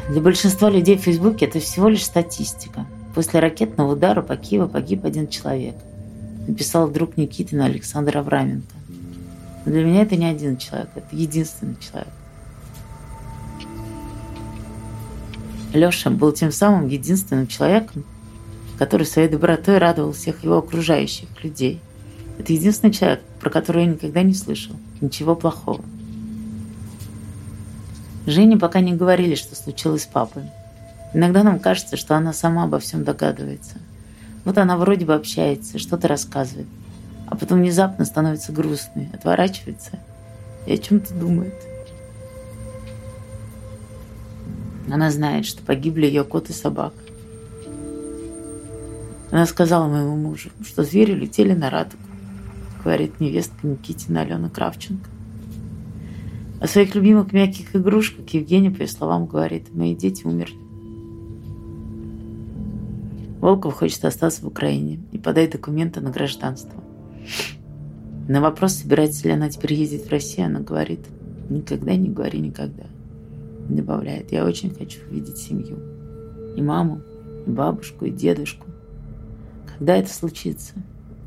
Для 0.10 0.20
большинства 0.20 0.70
людей 0.70 0.98
в 0.98 1.02
Фейсбуке 1.02 1.46
это 1.46 1.60
всего 1.60 1.88
лишь 1.88 2.04
статистика. 2.04 2.86
После 3.16 3.40
ракетного 3.40 3.94
удара 3.94 4.22
по 4.22 4.36
Киеву 4.36 4.68
погиб 4.68 5.06
один 5.06 5.28
человек. 5.28 5.76
Написал 6.46 6.90
друг 6.90 7.16
Никитина 7.16 7.66
Александр 7.66 8.18
Авраменко. 8.18 8.76
Но 9.66 9.72
для 9.72 9.86
меня 9.86 10.02
это 10.02 10.18
не 10.18 10.26
один 10.26 10.58
человек, 10.58 10.90
это 10.94 11.16
единственный 11.16 11.78
человек. 11.80 12.12
Леша 15.74 16.10
был 16.10 16.34
тем 16.34 16.52
самым 16.52 16.90
единственным 16.90 17.48
человеком, 17.48 18.04
который 18.78 19.06
своей 19.06 19.30
добротой 19.30 19.78
радовал 19.78 20.12
всех 20.12 20.44
его 20.44 20.58
окружающих 20.58 21.30
людей. 21.44 21.80
Это 22.38 22.52
единственный 22.52 22.92
человек, 22.92 23.22
про 23.40 23.50
которого 23.50 23.82
я 23.82 23.88
никогда 23.88 24.22
не 24.22 24.34
слышал. 24.34 24.76
Ничего 25.00 25.36
плохого. 25.36 25.82
Жене 28.26 28.58
пока 28.58 28.80
не 28.80 28.94
говорили, 28.94 29.36
что 29.36 29.56
случилось 29.56 30.04
с 30.04 30.08
папой. 30.08 30.44
Иногда 31.14 31.44
нам 31.44 31.60
кажется, 31.60 31.98
что 31.98 32.16
она 32.16 32.34
сама 32.34 32.64
обо 32.64 32.80
всем 32.80 33.04
догадывается. 33.04 33.76
Вот 34.46 34.58
она 34.58 34.78
вроде 34.78 35.06
бы 35.06 35.14
общается, 35.14 35.78
что-то 35.78 36.08
рассказывает, 36.08 36.68
а 37.28 37.36
потом 37.36 37.60
внезапно 37.60 38.06
становится 38.06 38.52
грустной, 38.52 39.10
отворачивается 39.14 40.00
и 40.66 40.74
о 40.74 40.78
чем-то 40.78 41.14
думает. 41.14 41.54
Она 44.92 45.12
знает, 45.12 45.46
что 45.46 45.62
погибли 45.64 46.06
ее 46.06 46.24
кот 46.24 46.50
и 46.50 46.54
собака. 46.54 46.96
Она 49.32 49.46
сказала 49.46 49.88
моему 49.88 50.16
мужу, 50.16 50.50
что 50.64 50.84
звери 50.84 51.14
летели 51.14 51.54
на 51.54 51.70
радугу, 51.70 52.04
говорит 52.84 53.20
невестка 53.20 53.66
Никитина 53.66 54.22
Алена 54.22 54.50
Кравченко. 54.50 55.13
О 56.64 56.68
своих 56.68 56.96
любимых 56.96 57.34
мягких 57.34 57.76
игрушках 57.76 58.30
Евгения, 58.30 58.72
по 58.72 58.84
ее 58.84 58.88
словам, 58.88 59.26
говорит, 59.26 59.76
мои 59.76 59.94
дети 59.94 60.26
умерли. 60.26 60.56
Волков 63.42 63.74
хочет 63.74 64.06
остаться 64.06 64.42
в 64.42 64.48
Украине 64.48 65.02
и 65.12 65.18
подать 65.18 65.52
документы 65.52 66.00
на 66.00 66.10
гражданство. 66.10 66.82
На 68.30 68.40
вопрос, 68.40 68.76
собирается 68.76 69.28
ли 69.28 69.34
она 69.34 69.50
теперь 69.50 69.74
ездить 69.74 70.06
в 70.06 70.10
Россию, 70.10 70.48
она 70.48 70.62
говорит, 70.62 71.02
никогда 71.50 71.98
не 71.98 72.08
говори 72.08 72.40
никогда. 72.40 72.86
Добавляет, 73.68 74.32
я 74.32 74.46
очень 74.46 74.74
хочу 74.74 75.02
увидеть 75.10 75.40
семью. 75.40 75.80
И 76.56 76.62
маму, 76.62 77.02
и 77.46 77.50
бабушку, 77.50 78.06
и 78.06 78.10
дедушку. 78.10 78.68
Когда 79.78 79.98
это 79.98 80.14
случится? 80.14 80.76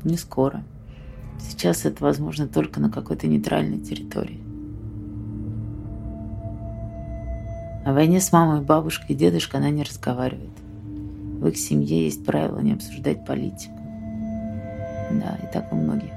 Не 0.03 0.17
скоро. 0.17 0.63
Сейчас 1.39 1.85
это 1.85 2.03
возможно 2.03 2.47
только 2.47 2.79
на 2.79 2.89
какой-то 2.89 3.27
нейтральной 3.27 3.77
территории. 3.77 4.46
О 7.87 7.93
войне 7.93 8.19
с 8.19 8.33
мамой, 8.33 8.59
бабушкой 8.59 9.15
и 9.15 9.17
дедушкой 9.17 9.61
она 9.61 9.69
не 9.69 9.81
разговаривает. 9.81 10.51
В 11.39 11.47
их 11.47 11.55
семье 11.55 12.03
есть 12.03 12.25
правило 12.25 12.59
не 12.59 12.73
обсуждать 12.73 13.25
политику. 13.25 13.79
Да, 15.09 15.37
и 15.41 15.53
так 15.53 15.71
у 15.71 15.77
многих. 15.77 16.11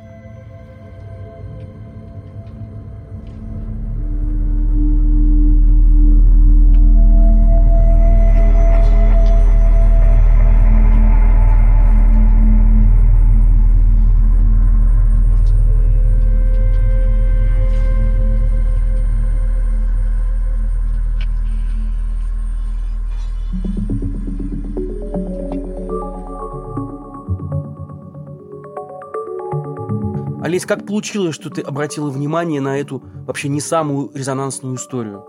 Олесь, 30.43 30.65
как 30.65 30.87
получилось, 30.87 31.35
что 31.35 31.51
ты 31.51 31.61
обратила 31.61 32.09
внимание 32.11 32.61
на 32.61 32.79
эту 32.79 33.03
вообще 33.27 33.49
не 33.49 33.61
самую 33.61 34.11
резонансную 34.15 34.77
историю? 34.77 35.25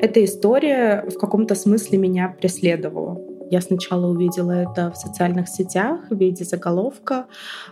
Эта 0.00 0.24
история 0.24 1.04
в 1.08 1.18
каком-то 1.18 1.54
смысле 1.54 1.98
меня 1.98 2.28
преследовала. 2.28 3.20
Я 3.50 3.60
сначала 3.60 4.06
увидела 4.06 4.50
это 4.50 4.90
в 4.90 4.96
социальных 4.96 5.48
сетях 5.48 6.00
в 6.10 6.16
виде 6.16 6.44
заголовка, 6.44 7.26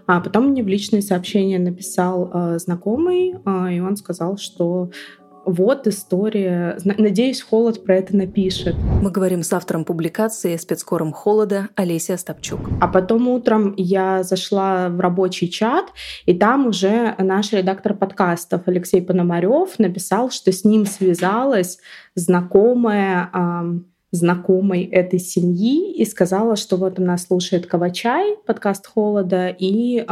а 0.07 0.21
потом 0.21 0.49
мне 0.49 0.63
в 0.63 0.69
личные 0.69 1.03
сообщения 1.03 1.59
написал 1.59 2.31
э, 2.33 2.59
знакомый, 2.59 3.35
э, 3.45 3.75
и 3.75 3.81
он 3.81 3.97
сказал, 3.97 4.37
что 4.37 4.91
вот 5.45 5.87
история. 5.87 6.79
Надеюсь, 6.85 7.43
Холод 7.43 7.85
про 7.85 7.97
это 7.97 8.17
напишет. 8.17 8.75
Мы 9.03 9.11
говорим 9.11 9.43
с 9.43 9.53
автором 9.53 9.85
публикации 9.85 10.57
«Спецкором 10.57 11.13
Холода» 11.13 11.69
Олеся 11.75 12.15
Остапчук. 12.15 12.61
А 12.81 12.89
потом 12.89 13.29
утром 13.29 13.75
я 13.77 14.23
зашла 14.23 14.89
в 14.89 15.01
рабочий 15.01 15.49
чат, 15.49 15.87
и 16.27 16.35
там 16.35 16.67
уже 16.67 17.15
наш 17.19 17.53
редактор 17.53 17.95
подкастов 17.95 18.63
Алексей 18.67 19.03
Пономарев 19.03 19.79
написал, 19.79 20.31
что 20.31 20.53
с 20.53 20.65
ним 20.65 20.87
связалась 20.87 21.79
знакомая 22.15 23.31
знакомой 24.13 24.85
этой 24.85 25.19
семьи 25.19 25.91
и 25.95 26.05
сказала, 26.05 26.55
что 26.55 26.77
вот 26.77 26.99
она 26.99 27.17
слушает 27.17 27.67
Кавачай, 27.67 28.37
подкаст 28.47 28.87
Холода, 28.87 29.49
и 29.49 30.01
э, 30.01 30.05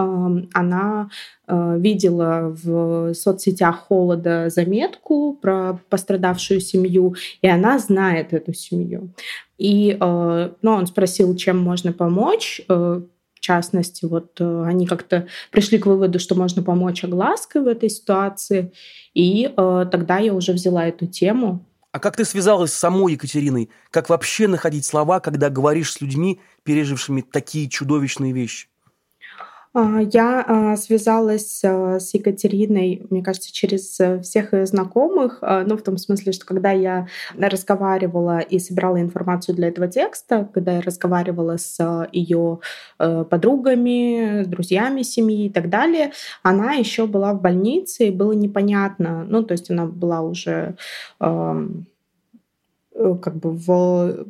она 0.54 1.10
э, 1.46 1.76
видела 1.78 2.56
в 2.64 3.12
соцсетях 3.12 3.86
Холода 3.88 4.48
заметку 4.48 5.38
про 5.40 5.78
пострадавшую 5.90 6.60
семью, 6.60 7.14
и 7.42 7.48
она 7.48 7.78
знает 7.78 8.32
эту 8.32 8.54
семью. 8.54 9.10
И 9.58 9.98
э, 10.00 10.50
ну, 10.62 10.70
он 10.72 10.86
спросил, 10.86 11.36
чем 11.36 11.58
можно 11.58 11.92
помочь. 11.92 12.62
Э, 12.70 13.02
в 13.34 13.40
частности, 13.40 14.06
вот 14.06 14.40
э, 14.40 14.64
они 14.66 14.86
как-то 14.86 15.26
пришли 15.50 15.78
к 15.78 15.84
выводу, 15.84 16.18
что 16.18 16.34
можно 16.34 16.62
помочь 16.62 17.04
оглаской 17.04 17.62
в 17.62 17.66
этой 17.66 17.90
ситуации. 17.90 18.72
И 19.12 19.52
э, 19.54 19.86
тогда 19.90 20.18
я 20.18 20.32
уже 20.32 20.52
взяла 20.52 20.86
эту 20.86 21.06
тему 21.06 21.66
а 21.92 22.00
как 22.00 22.16
ты 22.16 22.24
связалась 22.24 22.72
с 22.72 22.78
самой 22.78 23.12
Екатериной? 23.14 23.70
Как 23.90 24.08
вообще 24.08 24.48
находить 24.48 24.86
слова, 24.86 25.20
когда 25.20 25.50
говоришь 25.50 25.92
с 25.92 26.00
людьми, 26.00 26.40
пережившими 26.62 27.20
такие 27.22 27.68
чудовищные 27.68 28.32
вещи? 28.32 28.69
А, 29.72 30.00
я 30.00 30.44
а, 30.46 30.76
связалась 30.76 31.62
а, 31.64 32.00
с 32.00 32.12
Екатериной, 32.14 33.06
мне 33.08 33.22
кажется, 33.22 33.52
через 33.52 34.00
э, 34.00 34.20
всех 34.20 34.52
ее 34.52 34.66
знакомых, 34.66 35.38
ну, 35.42 35.76
в 35.76 35.82
том 35.82 35.96
смысле, 35.96 36.32
что 36.32 36.44
когда 36.44 36.72
я 36.72 37.06
разговаривала 37.38 38.40
и 38.40 38.58
собирала 38.58 39.00
информацию 39.00 39.54
для 39.54 39.68
этого 39.68 39.86
текста, 39.86 40.48
когда 40.52 40.72
я 40.76 40.80
разговаривала 40.80 41.56
с 41.56 42.08
ее 42.12 42.58
э, 42.98 43.24
подругами, 43.30 44.42
друзьями 44.44 45.02
семьи 45.02 45.46
и 45.46 45.50
так 45.50 45.68
далее, 45.68 46.12
она 46.42 46.72
еще 46.74 47.06
была 47.06 47.32
в 47.32 47.40
больнице, 47.40 48.08
и 48.08 48.10
было 48.10 48.32
непонятно, 48.32 49.24
ну, 49.28 49.44
то 49.44 49.52
есть 49.52 49.70
она 49.70 49.86
была 49.86 50.20
уже 50.22 50.74
э, 51.20 51.68
как 53.22 53.36
бы 53.36 53.52
в 53.52 54.26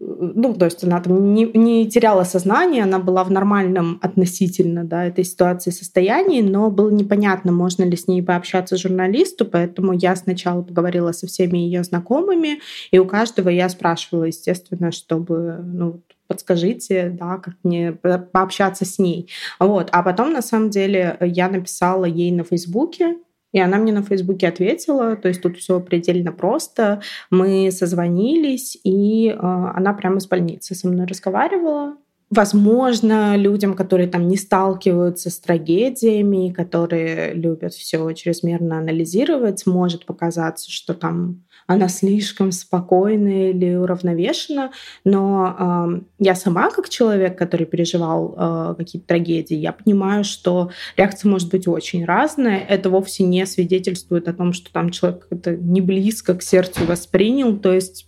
ну, 0.00 0.54
то 0.54 0.66
есть 0.66 0.82
она 0.84 1.00
там 1.00 1.34
не, 1.34 1.44
не 1.46 1.88
теряла 1.88 2.24
сознание, 2.24 2.82
она 2.82 2.98
была 2.98 3.24
в 3.24 3.30
нормальном 3.30 3.98
относительно 4.02 4.84
да, 4.84 5.04
этой 5.04 5.24
ситуации 5.24 5.70
состоянии, 5.70 6.42
но 6.42 6.70
было 6.70 6.90
непонятно, 6.90 7.52
можно 7.52 7.84
ли 7.84 7.96
с 7.96 8.08
ней 8.08 8.22
пообщаться 8.22 8.76
журналисту, 8.76 9.44
поэтому 9.44 9.92
я 9.92 10.16
сначала 10.16 10.62
поговорила 10.62 11.12
со 11.12 11.26
всеми 11.26 11.58
ее 11.58 11.84
знакомыми, 11.84 12.60
и 12.90 12.98
у 12.98 13.06
каждого 13.06 13.48
я 13.48 13.68
спрашивала, 13.68 14.24
естественно, 14.24 14.92
чтобы 14.92 15.58
ну, 15.62 16.02
подскажите, 16.26 17.10
да, 17.10 17.38
как 17.38 17.54
мне 17.62 17.92
пообщаться 17.92 18.84
с 18.84 18.98
ней. 18.98 19.30
Вот. 19.58 19.88
А 19.92 20.02
потом, 20.02 20.32
на 20.32 20.42
самом 20.42 20.70
деле, 20.70 21.16
я 21.20 21.48
написала 21.48 22.04
ей 22.04 22.32
на 22.32 22.44
Фейсбуке, 22.44 23.16
и 23.54 23.60
она 23.60 23.78
мне 23.78 23.92
на 23.92 24.02
Фейсбуке 24.02 24.48
ответила, 24.48 25.14
то 25.14 25.28
есть 25.28 25.40
тут 25.40 25.56
все 25.58 25.78
предельно 25.78 26.32
просто. 26.32 27.00
Мы 27.30 27.70
созвонились, 27.70 28.76
и 28.82 29.28
э, 29.28 29.36
она 29.38 29.94
прямо 29.94 30.18
с 30.18 30.26
больницы 30.26 30.74
со 30.74 30.88
мной 30.88 31.06
разговаривала. 31.06 31.96
Возможно, 32.30 33.36
людям, 33.36 33.74
которые 33.74 34.08
там 34.08 34.26
не 34.26 34.36
сталкиваются 34.36 35.30
с 35.30 35.38
трагедиями, 35.38 36.52
которые 36.52 37.32
любят 37.34 37.74
все 37.74 38.12
чрезмерно 38.12 38.78
анализировать, 38.78 39.66
может 39.66 40.04
показаться, 40.04 40.68
что 40.72 40.92
там 40.92 41.44
она 41.66 41.88
слишком 41.88 42.52
спокойна 42.52 43.50
или 43.50 43.74
уравновешена, 43.74 44.70
но 45.04 45.56
э, 45.58 46.00
я 46.18 46.34
сама 46.34 46.70
как 46.70 46.88
человек, 46.88 47.38
который 47.38 47.66
переживал 47.66 48.34
э, 48.36 48.74
какие-то 48.76 49.08
трагедии, 49.08 49.56
я 49.56 49.72
понимаю, 49.72 50.24
что 50.24 50.70
реакция 50.96 51.30
может 51.30 51.50
быть 51.50 51.66
очень 51.66 52.04
разная. 52.04 52.58
Это 52.58 52.90
вовсе 52.90 53.24
не 53.24 53.46
свидетельствует 53.46 54.28
о 54.28 54.34
том, 54.34 54.52
что 54.52 54.72
там 54.72 54.90
человек 54.90 55.26
это 55.30 55.56
не 55.56 55.80
близко 55.80 56.34
к 56.34 56.42
сердцу 56.42 56.84
воспринял, 56.84 57.56
то 57.56 57.72
есть 57.72 58.06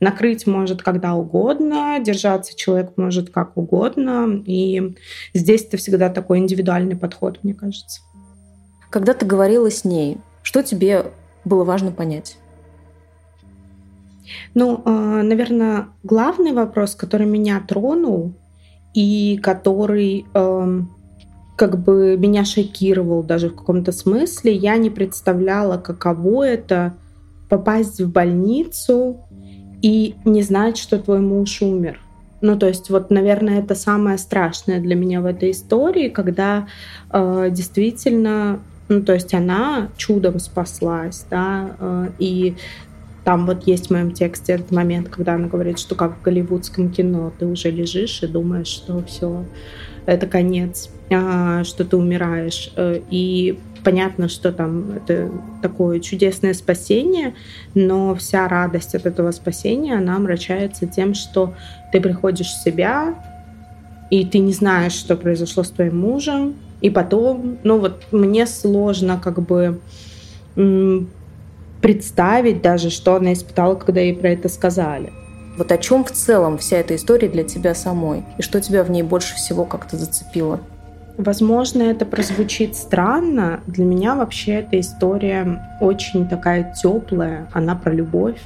накрыть 0.00 0.46
может 0.46 0.82
когда 0.82 1.14
угодно, 1.14 1.98
держаться 2.00 2.56
человек 2.56 2.92
может 2.96 3.30
как 3.30 3.56
угодно, 3.56 4.42
и 4.44 4.94
здесь 5.34 5.64
это 5.64 5.76
всегда 5.76 6.10
такой 6.10 6.38
индивидуальный 6.38 6.96
подход, 6.96 7.38
мне 7.42 7.54
кажется. 7.54 8.00
Когда 8.90 9.14
ты 9.14 9.24
говорила 9.24 9.70
с 9.70 9.84
ней, 9.84 10.18
что 10.42 10.62
тебе 10.62 11.06
было 11.44 11.64
важно 11.64 11.92
понять? 11.92 12.36
Ну, 14.54 14.82
а, 14.84 15.22
наверное, 15.22 15.88
главный 16.02 16.52
вопрос, 16.52 16.94
который 16.94 17.26
меня 17.26 17.62
тронул 17.66 18.34
и 18.94 19.38
который 19.42 20.26
эм, 20.34 20.90
как 21.56 21.78
бы 21.78 22.16
меня 22.16 22.44
шокировал 22.44 23.22
даже 23.22 23.50
в 23.50 23.54
каком-то 23.54 23.92
смысле, 23.92 24.54
я 24.54 24.76
не 24.78 24.90
представляла, 24.90 25.76
каково 25.76 26.44
это 26.44 26.94
попасть 27.50 28.00
в 28.00 28.10
больницу 28.10 29.18
и 29.82 30.14
не 30.24 30.42
знать, 30.42 30.78
что 30.78 30.98
твой 30.98 31.20
муж 31.20 31.60
умер. 31.60 32.00
Ну, 32.40 32.58
то 32.58 32.66
есть, 32.66 32.88
вот, 32.88 33.10
наверное, 33.10 33.60
это 33.60 33.74
самое 33.74 34.16
страшное 34.16 34.80
для 34.80 34.94
меня 34.94 35.20
в 35.20 35.26
этой 35.26 35.50
истории, 35.50 36.08
когда 36.08 36.66
э, 37.12 37.48
действительно, 37.50 38.60
ну, 38.88 39.02
то 39.02 39.12
есть 39.12 39.34
она 39.34 39.88
чудом 39.98 40.38
спаслась, 40.38 41.26
да, 41.28 41.76
э, 41.78 42.08
и 42.18 42.56
там 43.30 43.46
вот 43.46 43.64
есть 43.68 43.86
в 43.86 43.90
моем 43.90 44.10
тексте 44.10 44.54
этот 44.54 44.72
момент, 44.72 45.08
когда 45.08 45.34
она 45.34 45.46
говорит, 45.46 45.78
что 45.78 45.94
как 45.94 46.18
в 46.18 46.22
голливудском 46.22 46.90
кино 46.90 47.32
ты 47.38 47.46
уже 47.46 47.70
лежишь 47.70 48.24
и 48.24 48.26
думаешь, 48.26 48.66
что 48.66 49.04
все, 49.04 49.44
это 50.04 50.26
конец, 50.26 50.90
а, 51.12 51.62
что 51.62 51.84
ты 51.84 51.96
умираешь. 51.96 52.72
Э, 52.74 53.00
и 53.08 53.56
понятно, 53.84 54.28
что 54.28 54.50
там 54.50 54.90
это 54.96 55.30
такое 55.62 56.00
чудесное 56.00 56.54
спасение, 56.54 57.34
но 57.76 58.16
вся 58.16 58.48
радость 58.48 58.96
от 58.96 59.06
этого 59.06 59.30
спасения, 59.30 59.96
она 59.96 60.16
омрачается 60.16 60.88
тем, 60.88 61.14
что 61.14 61.54
ты 61.92 62.00
приходишь 62.00 62.48
в 62.48 62.64
себя, 62.64 63.14
и 64.10 64.26
ты 64.26 64.40
не 64.40 64.52
знаешь, 64.52 64.94
что 64.94 65.14
произошло 65.14 65.62
с 65.62 65.70
твоим 65.70 66.00
мужем, 66.00 66.56
и 66.80 66.90
потом, 66.90 67.58
ну 67.62 67.78
вот 67.78 68.02
мне 68.10 68.44
сложно 68.48 69.20
как 69.22 69.40
бы 69.40 69.78
представить 71.80 72.62
даже, 72.62 72.90
что 72.90 73.14
она 73.14 73.32
испытала, 73.32 73.74
когда 73.74 74.00
ей 74.00 74.14
про 74.14 74.30
это 74.30 74.48
сказали. 74.48 75.12
Вот 75.56 75.72
о 75.72 75.78
чем 75.78 76.04
в 76.04 76.10
целом 76.12 76.58
вся 76.58 76.78
эта 76.78 76.96
история 76.96 77.28
для 77.28 77.44
тебя 77.44 77.74
самой? 77.74 78.24
И 78.38 78.42
что 78.42 78.60
тебя 78.60 78.82
в 78.84 78.90
ней 78.90 79.02
больше 79.02 79.34
всего 79.34 79.64
как-то 79.64 79.96
зацепило? 79.96 80.60
Возможно, 81.16 81.82
это 81.82 82.06
прозвучит 82.06 82.76
странно. 82.76 83.60
Для 83.66 83.84
меня 83.84 84.14
вообще 84.14 84.52
эта 84.52 84.80
история 84.80 85.66
очень 85.80 86.26
такая 86.28 86.74
теплая. 86.80 87.46
Она 87.52 87.74
про 87.74 87.92
любовь 87.92 88.40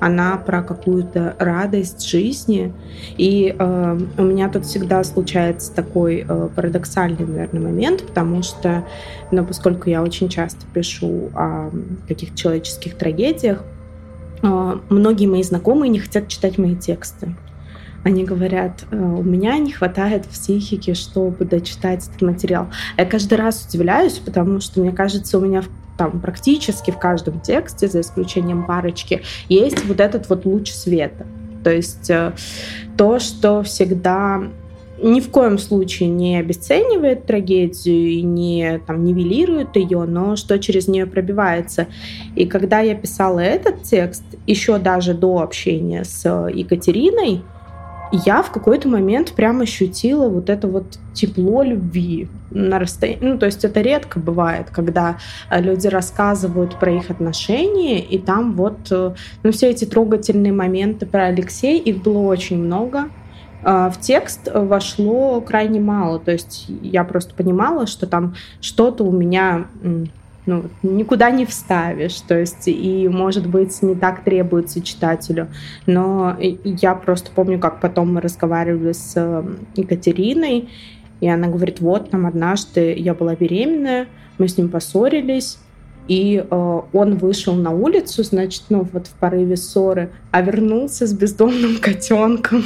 она 0.00 0.36
про 0.36 0.62
какую-то 0.62 1.36
радость 1.38 2.06
жизни. 2.08 2.72
И 3.16 3.54
э, 3.58 3.98
у 4.16 4.22
меня 4.22 4.48
тут 4.48 4.64
всегда 4.64 5.02
случается 5.04 5.72
такой 5.72 6.24
э, 6.28 6.48
парадоксальный, 6.54 7.26
наверное, 7.26 7.60
момент, 7.60 8.06
потому 8.06 8.42
что, 8.42 8.84
ну, 9.30 9.44
поскольку 9.44 9.90
я 9.90 10.02
очень 10.02 10.28
часто 10.28 10.66
пишу 10.72 11.30
о 11.34 11.70
каких-то 12.06 12.36
человеческих 12.36 12.96
трагедиях, 12.96 13.64
э, 14.42 14.78
многие 14.88 15.26
мои 15.26 15.42
знакомые 15.42 15.90
не 15.90 15.98
хотят 15.98 16.28
читать 16.28 16.58
мои 16.58 16.76
тексты. 16.76 17.34
Они 18.04 18.24
говорят, 18.24 18.84
«Э, 18.90 18.96
у 18.96 19.22
меня 19.22 19.58
не 19.58 19.72
хватает 19.72 20.26
психики, 20.26 20.94
чтобы 20.94 21.44
дочитать 21.44 22.08
этот 22.08 22.22
материал. 22.22 22.68
Я 22.96 23.04
каждый 23.04 23.38
раз 23.38 23.66
удивляюсь, 23.68 24.18
потому 24.18 24.60
что, 24.60 24.80
мне 24.80 24.92
кажется, 24.92 25.38
у 25.38 25.40
меня 25.40 25.62
там 25.98 26.20
практически 26.20 26.90
в 26.90 26.98
каждом 26.98 27.40
тексте, 27.40 27.88
за 27.88 28.00
исключением 28.00 28.64
парочки, 28.64 29.22
есть 29.48 29.84
вот 29.84 30.00
этот 30.00 30.28
вот 30.30 30.46
луч 30.46 30.70
света. 30.70 31.26
То 31.64 31.70
есть 31.70 32.08
э, 32.08 32.32
то, 32.96 33.18
что 33.18 33.62
всегда 33.62 34.44
ни 35.02 35.20
в 35.20 35.30
коем 35.30 35.58
случае 35.58 36.08
не 36.08 36.38
обесценивает 36.38 37.26
трагедию 37.26 38.08
и 38.08 38.22
не 38.22 38.80
там, 38.86 39.04
нивелирует 39.04 39.76
ее, 39.76 40.04
но 40.04 40.36
что 40.36 40.58
через 40.58 40.88
нее 40.88 41.06
пробивается. 41.06 41.86
И 42.34 42.46
когда 42.46 42.80
я 42.80 42.94
писала 42.94 43.40
этот 43.40 43.82
текст, 43.82 44.24
еще 44.46 44.78
даже 44.78 45.14
до 45.14 45.40
общения 45.40 46.04
с 46.04 46.48
Екатериной, 46.52 47.42
я 48.12 48.42
в 48.42 48.50
какой-то 48.50 48.88
момент 48.88 49.32
прям 49.32 49.60
ощутила 49.60 50.28
вот 50.28 50.50
это 50.50 50.66
вот 50.68 50.98
тепло 51.14 51.62
любви 51.62 52.28
на 52.50 52.78
расстоянии. 52.78 53.24
Ну, 53.24 53.38
то 53.38 53.46
есть 53.46 53.64
это 53.64 53.80
редко 53.80 54.18
бывает, 54.18 54.70
когда 54.70 55.18
э, 55.50 55.60
люди 55.60 55.86
рассказывают 55.88 56.78
про 56.78 56.92
их 56.92 57.10
отношения, 57.10 58.00
и 58.00 58.18
там 58.18 58.54
вот, 58.54 58.78
э, 58.90 59.14
ну, 59.42 59.52
все 59.52 59.70
эти 59.70 59.84
трогательные 59.84 60.52
моменты 60.52 61.06
про 61.06 61.26
Алексея, 61.26 61.80
их 61.80 62.02
было 62.02 62.20
очень 62.20 62.58
много. 62.58 63.10
А, 63.64 63.90
в 63.90 64.00
текст 64.00 64.48
вошло 64.54 65.40
крайне 65.40 65.80
мало, 65.80 66.20
то 66.20 66.30
есть 66.30 66.66
я 66.80 67.04
просто 67.04 67.34
понимала, 67.34 67.86
что 67.86 68.06
там 68.06 68.36
что-то 68.60 69.04
у 69.04 69.10
меня 69.10 69.66
ну, 70.48 70.64
никуда 70.82 71.30
не 71.30 71.44
вставишь, 71.44 72.20
то 72.22 72.38
есть 72.38 72.66
и, 72.66 73.06
может 73.06 73.46
быть, 73.46 73.82
не 73.82 73.94
так 73.94 74.24
требуется 74.24 74.80
читателю. 74.80 75.48
Но 75.84 76.36
я 76.40 76.94
просто 76.94 77.30
помню, 77.34 77.58
как 77.58 77.80
потом 77.80 78.14
мы 78.14 78.22
разговаривали 78.22 78.92
с 78.92 79.12
эм, 79.14 79.58
Екатериной, 79.76 80.70
и 81.20 81.28
она 81.28 81.48
говорит, 81.48 81.80
вот, 81.80 82.10
там 82.10 82.24
однажды 82.24 82.94
я 82.94 83.12
была 83.12 83.36
беременная, 83.36 84.06
мы 84.38 84.48
с 84.48 84.56
ним 84.56 84.70
поссорились, 84.70 85.58
и 86.08 86.42
э, 86.50 86.80
он 86.92 87.18
вышел 87.18 87.54
на 87.54 87.70
улицу, 87.70 88.24
значит, 88.24 88.62
ну 88.70 88.88
вот 88.90 89.06
в 89.06 89.12
порыве 89.12 89.58
ссоры, 89.58 90.10
а 90.30 90.40
вернулся 90.40 91.06
с 91.06 91.12
бездомным 91.12 91.76
котенком. 91.78 92.64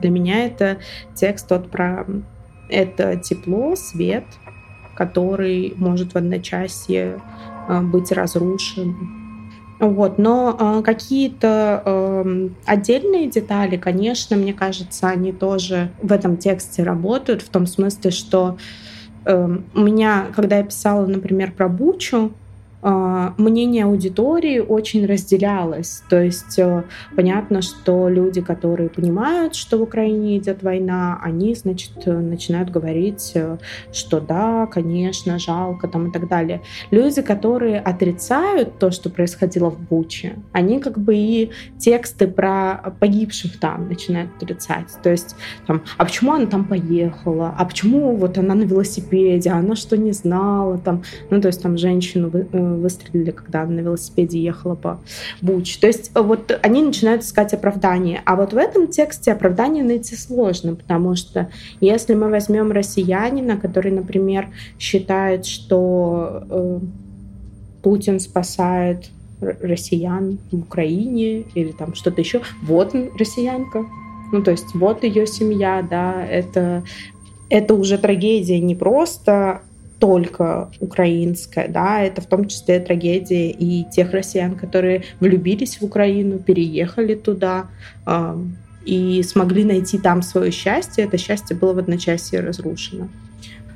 Для 0.00 0.10
меня 0.10 0.46
это 0.46 0.76
текст 1.16 1.48
тот 1.48 1.70
про 1.70 2.06
это 2.68 3.16
тепло, 3.16 3.74
свет, 3.74 4.24
который 4.96 5.74
может 5.76 6.14
в 6.14 6.16
одночасье 6.16 7.20
э, 7.68 7.80
быть 7.82 8.10
разрушен. 8.12 8.94
Вот, 9.78 10.16
но 10.16 10.56
э, 10.58 10.82
какие-то 10.82 11.82
э, 11.84 12.48
отдельные 12.64 13.28
детали, 13.28 13.76
конечно, 13.76 14.36
мне 14.36 14.54
кажется, 14.54 15.08
они 15.08 15.32
тоже 15.32 15.90
в 16.02 16.12
этом 16.12 16.38
тексте 16.38 16.82
работают, 16.82 17.42
в 17.42 17.50
том 17.50 17.66
смысле, 17.66 18.10
что 18.10 18.56
э, 19.26 19.58
у 19.74 19.80
меня, 19.80 20.28
когда 20.34 20.56
я 20.58 20.64
писала, 20.64 21.04
например, 21.06 21.52
про 21.52 21.68
Бучу, 21.68 22.16
а, 22.16 22.45
мнение 22.82 23.84
аудитории 23.84 24.58
очень 24.58 25.06
разделялось. 25.06 26.02
То 26.08 26.22
есть 26.22 26.58
э, 26.58 26.84
понятно, 27.16 27.62
что 27.62 28.08
люди, 28.08 28.40
которые 28.40 28.88
понимают, 28.88 29.54
что 29.54 29.78
в 29.78 29.82
Украине 29.82 30.38
идет 30.38 30.62
война, 30.62 31.18
они, 31.22 31.54
значит, 31.54 32.06
начинают 32.06 32.70
говорить, 32.70 33.32
э, 33.34 33.58
что 33.92 34.20
да, 34.20 34.66
конечно, 34.66 35.38
жалко 35.38 35.88
там 35.88 36.08
и 36.08 36.12
так 36.12 36.28
далее. 36.28 36.60
Люди, 36.90 37.22
которые 37.22 37.80
отрицают 37.80 38.78
то, 38.78 38.90
что 38.90 39.10
происходило 39.10 39.70
в 39.70 39.80
Буче, 39.80 40.36
они 40.52 40.78
как 40.80 40.98
бы 40.98 41.16
и 41.16 41.50
тексты 41.78 42.26
про 42.28 42.94
погибших 43.00 43.58
там 43.58 43.88
начинают 43.88 44.30
отрицать. 44.36 44.96
То 45.02 45.10
есть 45.10 45.34
там, 45.66 45.82
а 45.96 46.04
почему 46.04 46.34
она 46.34 46.46
там 46.46 46.64
поехала? 46.64 47.54
А 47.56 47.64
почему 47.64 48.16
вот 48.16 48.38
она 48.38 48.54
на 48.54 48.62
велосипеде? 48.62 49.50
А 49.50 49.56
она 49.58 49.76
что 49.76 49.96
не 49.96 50.12
знала? 50.12 50.78
Там, 50.78 51.02
ну, 51.30 51.40
то 51.40 51.48
есть 51.48 51.62
там 51.62 51.78
женщину 51.78 52.30
э, 52.32 52.65
выстрелили, 52.74 53.30
когда 53.30 53.64
на 53.64 53.80
велосипеде 53.80 54.40
ехала 54.40 54.74
по 54.74 55.00
Буч. 55.40 55.78
То 55.78 55.86
есть 55.86 56.10
э, 56.14 56.20
вот 56.20 56.58
они 56.62 56.82
начинают 56.82 57.22
искать 57.22 57.54
оправдание. 57.54 58.22
А 58.24 58.36
вот 58.36 58.52
в 58.52 58.56
этом 58.56 58.88
тексте 58.88 59.32
оправдание 59.32 59.84
найти 59.84 60.16
сложно, 60.16 60.74
потому 60.74 61.16
что 61.16 61.48
если 61.80 62.14
мы 62.14 62.28
возьмем 62.28 62.72
россиянина, 62.72 63.56
который, 63.56 63.92
например, 63.92 64.48
считает, 64.78 65.46
что 65.46 66.44
э, 66.50 66.80
Путин 67.82 68.20
спасает 68.20 69.10
россиян 69.40 70.38
в 70.50 70.60
Украине 70.60 71.44
или 71.54 71.72
там 71.72 71.94
что-то 71.94 72.20
еще, 72.20 72.40
вот 72.62 72.94
россиянка, 73.18 73.84
ну, 74.32 74.42
то 74.42 74.50
есть 74.50 74.74
вот 74.74 75.04
ее 75.04 75.26
семья, 75.26 75.86
да, 75.88 76.24
это, 76.26 76.82
это 77.48 77.74
уже 77.74 77.98
трагедия 77.98 78.60
не 78.60 78.74
просто 78.74 79.62
только 79.98 80.70
украинская, 80.80 81.68
да, 81.68 82.02
это 82.02 82.20
в 82.20 82.26
том 82.26 82.46
числе 82.48 82.80
трагедия 82.80 83.50
и 83.50 83.84
тех 83.84 84.12
россиян, 84.12 84.54
которые 84.54 85.04
влюбились 85.20 85.80
в 85.80 85.84
Украину, 85.84 86.38
переехали 86.38 87.14
туда, 87.14 87.66
и 88.84 89.22
смогли 89.22 89.64
найти 89.64 89.98
там 89.98 90.22
свое 90.22 90.50
счастье, 90.50 91.04
это 91.04 91.18
счастье 91.18 91.56
было 91.56 91.72
в 91.72 91.78
одночасье 91.78 92.40
разрушено. 92.40 93.08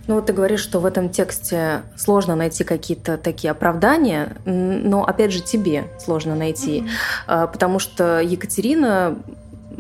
Ну, 0.07 0.15
вот 0.17 0.27
ты 0.27 0.33
говоришь, 0.33 0.61
что 0.61 0.81
в 0.81 0.87
этом 0.87 1.09
тексте 1.09 1.83
сложно 1.97 2.35
найти 2.35 2.65
какие-то 2.65 3.17
такие 3.17 3.51
оправдания, 3.51 4.37
но, 4.45 5.05
опять 5.05 5.33
же, 5.33 5.41
тебе 5.41 5.85
сложно 5.99 6.35
найти, 6.35 6.85
mm-hmm. 7.29 7.53
потому 7.53 7.79
что 7.79 8.21
Екатерина 8.21 9.17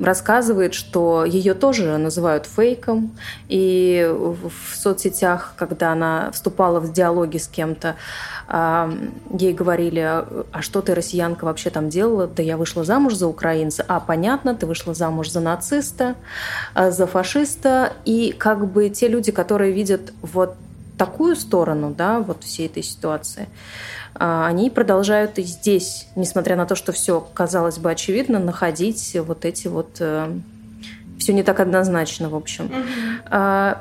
рассказывает, 0.00 0.74
что 0.74 1.24
ее 1.24 1.54
тоже 1.54 1.98
называют 1.98 2.46
фейком, 2.46 3.16
и 3.48 4.10
в 4.10 4.76
соцсетях, 4.76 5.54
когда 5.56 5.92
она 5.92 6.30
вступала 6.32 6.80
в 6.80 6.92
диалоги 6.92 7.38
с 7.38 7.46
кем-то, 7.46 7.96
ей 9.38 9.52
говорили, 9.52 10.00
а 10.00 10.62
что 10.62 10.80
ты, 10.80 10.94
россиянка, 10.94 11.44
вообще 11.44 11.70
там 11.70 11.88
делала? 11.88 12.26
Да 12.26 12.42
я 12.42 12.56
вышла 12.56 12.84
замуж 12.84 13.14
за 13.14 13.28
украинца. 13.28 13.84
А, 13.86 14.00
понятно, 14.00 14.54
ты 14.54 14.66
вышла 14.66 14.92
замуж 14.94 15.30
за 15.30 15.40
нациста, 15.40 16.16
а, 16.74 16.90
за 16.90 17.06
фашиста. 17.06 17.92
И 18.04 18.34
как 18.36 18.66
бы 18.66 18.88
те 18.90 19.06
люди, 19.06 19.30
которые 19.30 19.72
видят 19.72 20.12
вот 20.22 20.54
такую 20.98 21.36
сторону, 21.36 21.94
да, 21.96 22.18
вот 22.20 22.42
всей 22.42 22.66
этой 22.66 22.82
ситуации, 22.82 23.48
они 24.20 24.70
продолжают 24.70 25.38
и 25.38 25.42
здесь, 25.42 26.08
несмотря 26.16 26.56
на 26.56 26.66
то, 26.66 26.74
что 26.74 26.92
все 26.92 27.26
казалось 27.34 27.78
бы 27.78 27.90
очевидно, 27.90 28.38
находить 28.38 29.16
вот 29.24 29.44
эти 29.44 29.68
вот... 29.68 29.96
Э, 30.00 30.30
все 31.18 31.32
не 31.34 31.42
так 31.42 31.60
однозначно, 31.60 32.30
в 32.30 32.34
общем. 32.34 32.66
Угу. 32.66 33.80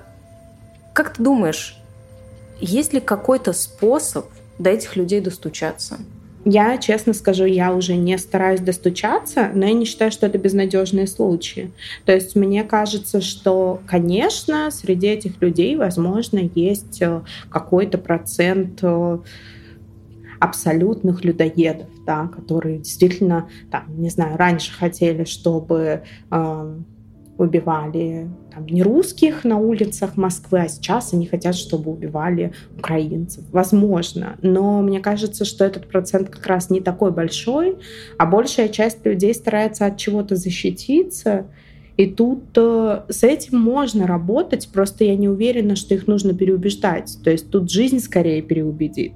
Как 0.94 1.14
ты 1.14 1.24
думаешь, 1.24 1.78
есть 2.60 2.92
ли 2.92 3.00
какой-то 3.00 3.54
способ 3.54 4.26
до 4.58 4.70
этих 4.70 4.98
людей 4.98 5.22
достучаться? 5.22 5.98
Я, 6.46 6.78
честно 6.78 7.14
скажу, 7.14 7.46
я 7.46 7.74
уже 7.74 7.96
не 7.96 8.18
стараюсь 8.18 8.62
достучаться, 8.62 9.50
но 9.54 9.66
я 9.66 9.74
не 9.74 9.86
считаю, 9.86 10.12
что 10.12 10.26
это 10.26 10.38
безнадежные 10.38 11.06
случаи. 11.06 11.72
То 12.06 12.14
есть 12.14 12.36
мне 12.36 12.64
кажется, 12.64 13.22
что, 13.22 13.82
конечно, 13.88 14.72
среди 14.72 15.08
этих 15.08 15.42
людей, 15.42 15.76
возможно, 15.76 16.50
есть 16.56 17.02
э, 17.02 17.22
какой-то 17.50 17.98
процент 17.98 18.80
э, 18.82 19.20
абсолютных 20.40 21.24
людоедов, 21.24 21.88
да, 22.06 22.28
которые 22.28 22.80
действительно, 22.80 23.50
там, 23.72 23.84
не 24.02 24.10
знаю, 24.10 24.38
раньше 24.38 24.72
хотели, 24.74 25.24
чтобы 25.26 26.04
э, 26.32 26.80
убивали 27.40 28.30
там, 28.54 28.66
не 28.66 28.84
русских 28.84 29.46
на 29.46 29.58
улицах 29.58 30.18
Москвы, 30.18 30.60
а 30.60 30.68
сейчас 30.68 31.14
они 31.14 31.26
хотят, 31.26 31.56
чтобы 31.56 31.92
убивали 31.92 32.54
украинцев. 32.78 33.46
Возможно. 33.52 34.38
Но 34.42 34.82
мне 34.82 35.00
кажется, 35.00 35.46
что 35.46 35.64
этот 35.64 35.88
процент 35.88 36.30
как 36.30 36.46
раз 36.46 36.70
не 36.70 36.82
такой 36.82 37.12
большой, 37.12 37.78
а 38.18 38.26
большая 38.26 38.68
часть 38.68 39.06
людей 39.06 39.34
старается 39.34 39.86
от 39.86 39.98
чего-то 39.98 40.36
защититься 40.36 41.46
и 42.00 42.08
тут 42.08 42.44
э, 42.56 43.02
с 43.10 43.24
этим 43.24 43.60
можно 43.60 44.08
работать, 44.08 44.70
просто 44.72 45.04
я 45.04 45.18
не 45.18 45.28
уверена, 45.28 45.76
что 45.76 45.96
их 45.96 46.08
нужно 46.08 46.34
переубеждать. 46.34 47.18
То 47.26 47.30
есть 47.30 47.52
тут 47.52 47.70
жизнь 47.70 48.00
скорее 48.00 48.42
переубедит. 48.42 49.16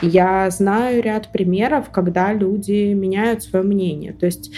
Я 0.00 0.48
знаю 0.50 1.02
ряд 1.02 1.32
примеров, 1.32 1.90
когда 1.90 2.32
люди 2.32 2.92
меняют 2.92 3.42
свое 3.42 3.64
мнение. 3.64 4.12
То 4.12 4.26
есть 4.26 4.52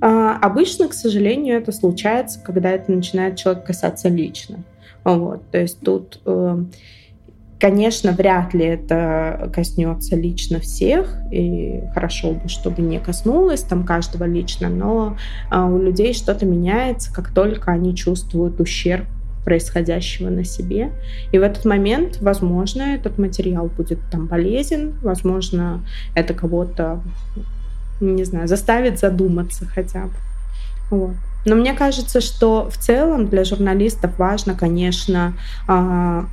э, 0.00 0.06
обычно, 0.06 0.88
к 0.88 0.94
сожалению, 0.94 1.58
это 1.58 1.72
случается, 1.72 2.42
когда 2.42 2.70
это 2.70 2.90
начинает 2.90 3.36
человек 3.36 3.66
касаться 3.66 4.08
лично. 4.08 4.64
Вот, 5.04 5.42
то 5.50 5.58
есть 5.58 5.80
тут 5.80 6.22
э, 6.24 6.64
Конечно, 7.64 8.12
вряд 8.12 8.52
ли 8.52 8.66
это 8.66 9.50
коснется 9.54 10.16
лично 10.16 10.60
всех, 10.60 11.16
и 11.32 11.80
хорошо 11.94 12.32
бы, 12.32 12.46
чтобы 12.46 12.82
не 12.82 12.98
коснулось 12.98 13.62
там 13.62 13.84
каждого 13.84 14.24
лично, 14.24 14.68
но 14.68 15.16
а, 15.48 15.64
у 15.64 15.78
людей 15.78 16.12
что-то 16.12 16.44
меняется, 16.44 17.10
как 17.10 17.30
только 17.30 17.72
они 17.72 17.96
чувствуют 17.96 18.60
ущерб 18.60 19.06
происходящего 19.46 20.28
на 20.28 20.44
себе. 20.44 20.92
И 21.32 21.38
в 21.38 21.42
этот 21.42 21.64
момент, 21.64 22.18
возможно, 22.20 22.82
этот 22.82 23.16
материал 23.16 23.68
будет 23.74 24.00
там 24.10 24.28
полезен, 24.28 24.98
возможно, 25.00 25.80
это 26.14 26.34
кого-то, 26.34 27.00
не 27.98 28.24
знаю, 28.24 28.46
заставит 28.46 28.98
задуматься 28.98 29.64
хотя 29.64 30.02
бы. 30.02 30.12
Вот. 30.90 31.14
Но 31.46 31.54
мне 31.54 31.72
кажется, 31.72 32.20
что 32.20 32.68
в 32.70 32.76
целом 32.76 33.28
для 33.28 33.42
журналистов 33.44 34.18
важно, 34.18 34.54
конечно, 34.54 35.32
а, 35.66 36.26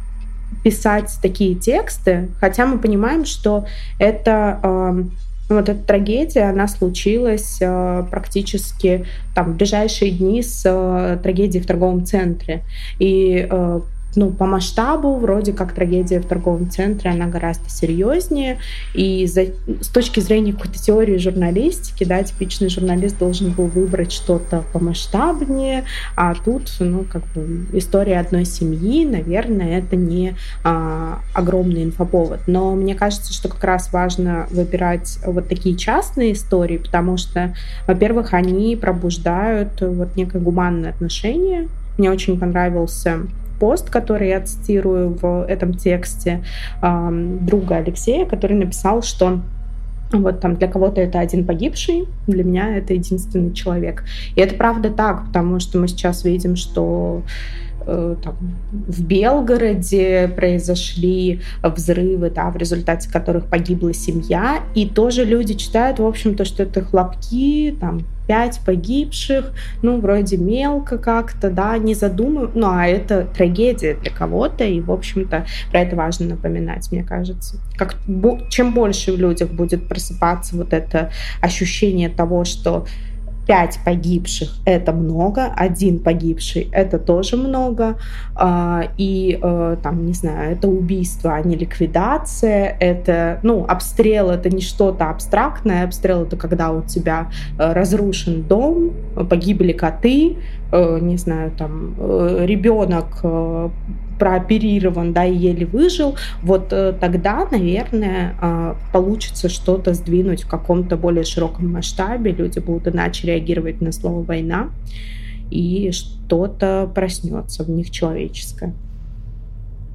писать 0.63 1.17
такие 1.21 1.55
тексты, 1.55 2.29
хотя 2.39 2.65
мы 2.65 2.77
понимаем, 2.77 3.25
что 3.25 3.65
это 3.99 4.59
э, 4.61 5.03
вот 5.49 5.69
эта 5.69 5.83
трагедия, 5.83 6.49
она 6.49 6.67
случилась 6.67 7.57
э, 7.61 8.03
практически 8.09 9.05
там 9.35 9.53
в 9.53 9.57
ближайшие 9.57 10.11
дни 10.11 10.41
с 10.41 10.63
э, 10.65 11.17
трагедией 11.21 11.63
в 11.63 11.67
торговом 11.67 12.05
центре. 12.05 12.63
И 12.99 13.47
э, 13.49 13.81
ну, 14.15 14.31
по 14.31 14.45
масштабу 14.45 15.15
вроде 15.15 15.53
как 15.53 15.73
трагедия 15.73 16.19
в 16.19 16.25
торговом 16.25 16.69
центре, 16.69 17.11
она 17.11 17.27
гораздо 17.27 17.69
серьезнее. 17.69 18.59
И 18.93 19.25
за, 19.25 19.45
с 19.81 19.87
точки 19.87 20.19
зрения 20.19 20.53
какой-то 20.53 20.79
теории 20.79 21.17
журналистики, 21.17 22.03
да, 22.03 22.21
типичный 22.23 22.69
журналист 22.69 23.17
должен 23.17 23.51
был 23.51 23.67
выбрать 23.67 24.11
что-то 24.11 24.63
помасштабнее, 24.73 25.85
а 26.15 26.33
тут, 26.35 26.71
ну, 26.79 27.05
как 27.09 27.23
бы 27.33 27.65
история 27.73 28.19
одной 28.19 28.45
семьи, 28.45 29.05
наверное, 29.05 29.79
это 29.79 29.95
не 29.95 30.35
а, 30.63 31.19
огромный 31.33 31.83
инфоповод. 31.83 32.41
Но 32.47 32.75
мне 32.75 32.95
кажется, 32.95 33.33
что 33.33 33.49
как 33.49 33.63
раз 33.63 33.91
важно 33.93 34.47
выбирать 34.49 35.19
вот 35.25 35.47
такие 35.47 35.75
частные 35.75 36.33
истории, 36.33 36.77
потому 36.77 37.17
что, 37.17 37.55
во-первых, 37.87 38.33
они 38.33 38.75
пробуждают 38.75 39.81
вот 39.81 40.15
некое 40.15 40.39
гуманное 40.39 40.91
отношение. 40.91 41.67
Мне 41.97 42.11
очень 42.11 42.39
понравился 42.39 43.21
пост, 43.61 43.91
который 43.91 44.29
я 44.29 44.41
цитирую 44.41 45.13
в 45.21 45.45
этом 45.47 45.75
тексте 45.75 46.43
друга 46.81 47.75
Алексея, 47.75 48.25
который 48.25 48.57
написал, 48.57 49.03
что 49.03 49.41
вот 50.11 50.39
там 50.39 50.55
для 50.55 50.67
кого-то 50.67 50.99
это 50.99 51.19
один 51.19 51.45
погибший, 51.45 52.07
для 52.25 52.43
меня 52.43 52.75
это 52.75 52.95
единственный 52.95 53.53
человек. 53.53 54.03
И 54.35 54.41
это 54.41 54.55
правда 54.55 54.89
так, 54.89 55.27
потому 55.27 55.59
что 55.59 55.77
мы 55.77 55.87
сейчас 55.87 56.25
видим, 56.25 56.55
что 56.55 57.21
там, 57.85 58.37
в 58.71 59.03
Белгороде 59.03 60.31
произошли 60.35 61.41
взрывы, 61.63 62.29
да, 62.29 62.49
в 62.49 62.57
результате 62.57 63.09
которых 63.09 63.47
погибла 63.47 63.93
семья, 63.93 64.63
и 64.75 64.87
тоже 64.87 65.25
люди 65.25 65.53
читают, 65.53 65.99
в 65.99 66.05
общем-то, 66.05 66.45
что 66.45 66.63
это 66.63 66.81
хлопки, 66.81 67.75
там, 67.79 68.01
пять 68.27 68.61
погибших, 68.65 69.51
ну, 69.81 69.99
вроде 69.99 70.37
мелко 70.37 70.97
как-то, 70.97 71.49
да, 71.49 71.77
не 71.77 71.93
задумывают, 71.93 72.55
ну, 72.55 72.67
а 72.69 72.87
это 72.87 73.27
трагедия 73.35 73.95
для 73.95 74.11
кого-то, 74.11 74.63
и, 74.63 74.79
в 74.79 74.91
общем-то, 74.91 75.45
про 75.71 75.81
это 75.81 75.95
важно 75.95 76.27
напоминать, 76.27 76.89
мне 76.91 77.03
кажется. 77.03 77.57
Как, 77.75 77.97
чем 78.49 78.73
больше 78.73 79.11
в 79.11 79.19
людях 79.19 79.51
будет 79.51 79.87
просыпаться 79.87 80.55
вот 80.55 80.71
это 80.71 81.11
ощущение 81.41 82.09
того, 82.09 82.45
что 82.45 82.85
пять 83.51 83.79
погибших– 83.83 84.49
это 84.65 84.93
много, 84.93 85.51
один 85.53 85.99
погибший– 85.99 86.69
это 86.71 86.97
тоже 86.97 87.35
много, 87.35 87.97
а, 88.33 88.83
и, 88.97 89.37
э, 89.41 89.75
там, 89.83 90.05
не 90.05 90.13
знаю, 90.13 90.53
это 90.53 90.69
убийство, 90.69 91.35
а 91.35 91.41
не 91.41 91.57
ликвидация, 91.57 92.77
это, 92.79 93.39
ну, 93.43 93.65
обстрел– 93.67 94.29
это 94.31 94.49
не 94.49 94.61
что-то 94.61 95.09
абстрактное, 95.09 95.83
обстрел– 95.83 96.21
это 96.23 96.37
когда 96.37 96.71
у 96.71 96.81
тебя 96.81 97.29
э, 97.59 97.73
разрушен 97.73 98.43
дом, 98.43 98.91
погибли 99.29 99.73
коты, 99.73 100.37
э, 100.71 100.99
не 101.01 101.17
знаю, 101.17 101.51
там, 101.51 101.95
ребенок 102.45 103.21
прооперирован, 104.21 105.13
да, 105.13 105.25
и 105.25 105.35
еле 105.35 105.65
выжил, 105.65 106.15
вот 106.43 106.71
э, 106.71 106.93
тогда, 106.93 107.47
наверное, 107.49 108.35
э, 108.39 108.75
получится 108.93 109.49
что-то 109.49 109.95
сдвинуть 109.95 110.43
в 110.43 110.47
каком-то 110.47 110.95
более 110.95 111.23
широком 111.23 111.71
масштабе, 111.71 112.31
люди 112.31 112.59
будут 112.59 112.87
иначе 112.87 113.25
реагировать 113.25 113.81
на 113.81 113.91
слово 113.91 114.21
«война», 114.21 114.69
и 115.49 115.89
что-то 115.91 116.87
проснется 116.93 117.63
в 117.63 117.69
них 117.71 117.89
человеческое. 117.89 118.75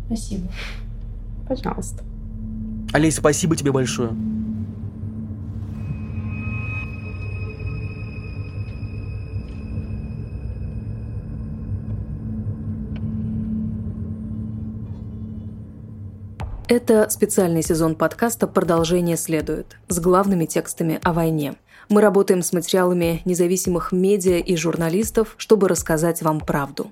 Спасибо. 0.07 0.49
Пожалуйста. 1.47 2.03
Олеся, 2.93 3.21
спасибо 3.21 3.55
тебе 3.55 3.71
большое. 3.71 4.11
Это 16.69 17.09
специальный 17.11 17.63
сезон 17.63 17.95
подкаста 17.95 18.49
«Продолжение 18.49 19.17
следует» 19.17 19.77
с 19.87 20.01
главными 20.01 20.47
текстами 20.47 20.99
о 21.05 21.13
войне. 21.13 21.55
Мы 21.89 22.01
работаем 22.01 22.43
с 22.43 22.53
материалами 22.53 23.23
независимых 23.25 23.93
медиа 23.93 24.39
и 24.39 24.57
журналистов, 24.57 25.37
чтобы 25.37 25.69
рассказать 25.69 26.23
вам 26.23 26.41
правду. 26.41 26.91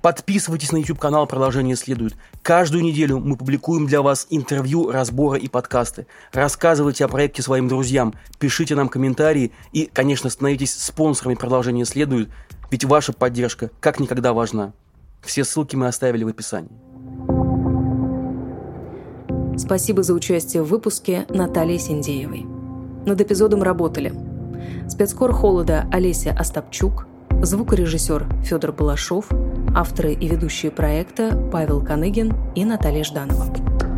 Подписывайтесь 0.00 0.72
на 0.72 0.78
YouTube-канал 0.78 1.26
«Продолжение 1.26 1.76
следует». 1.76 2.14
Каждую 2.40 2.82
неделю 2.82 3.18
мы 3.18 3.36
публикуем 3.36 3.86
для 3.86 4.00
вас 4.00 4.26
интервью, 4.30 4.90
разборы 4.90 5.38
и 5.38 5.48
подкасты. 5.48 6.06
Рассказывайте 6.32 7.04
о 7.04 7.08
проекте 7.08 7.42
своим 7.42 7.68
друзьям, 7.68 8.14
пишите 8.38 8.74
нам 8.74 8.88
комментарии 8.88 9.52
и, 9.72 9.84
конечно, 9.84 10.30
становитесь 10.30 10.74
спонсорами 10.74 11.34
«Продолжение 11.34 11.84
следует», 11.84 12.30
ведь 12.70 12.86
ваша 12.86 13.12
поддержка 13.12 13.70
как 13.80 14.00
никогда 14.00 14.32
важна. 14.32 14.72
Все 15.20 15.44
ссылки 15.44 15.76
мы 15.76 15.88
оставили 15.88 16.24
в 16.24 16.28
описании. 16.28 16.91
Спасибо 19.72 20.02
за 20.02 20.12
участие 20.12 20.62
в 20.62 20.66
выпуске 20.66 21.24
Наталье 21.30 21.78
Синдеевой. 21.78 22.44
Над 23.06 23.22
эпизодом 23.22 23.62
работали 23.62 24.12
спецкор 24.86 25.32
«Холода» 25.32 25.86
Олеся 25.90 26.36
Остапчук, 26.38 27.06
звукорежиссер 27.40 28.26
Федор 28.44 28.72
Балашов– 28.72 29.30
Авторы 29.74 30.12
и 30.12 30.28
ведущие 30.28 30.70
проекта 30.70 31.34
Павел 31.50 31.82
Каныгин 31.82 32.34
и 32.54 32.66
Наталья 32.66 33.02
Жданова. 33.02 33.91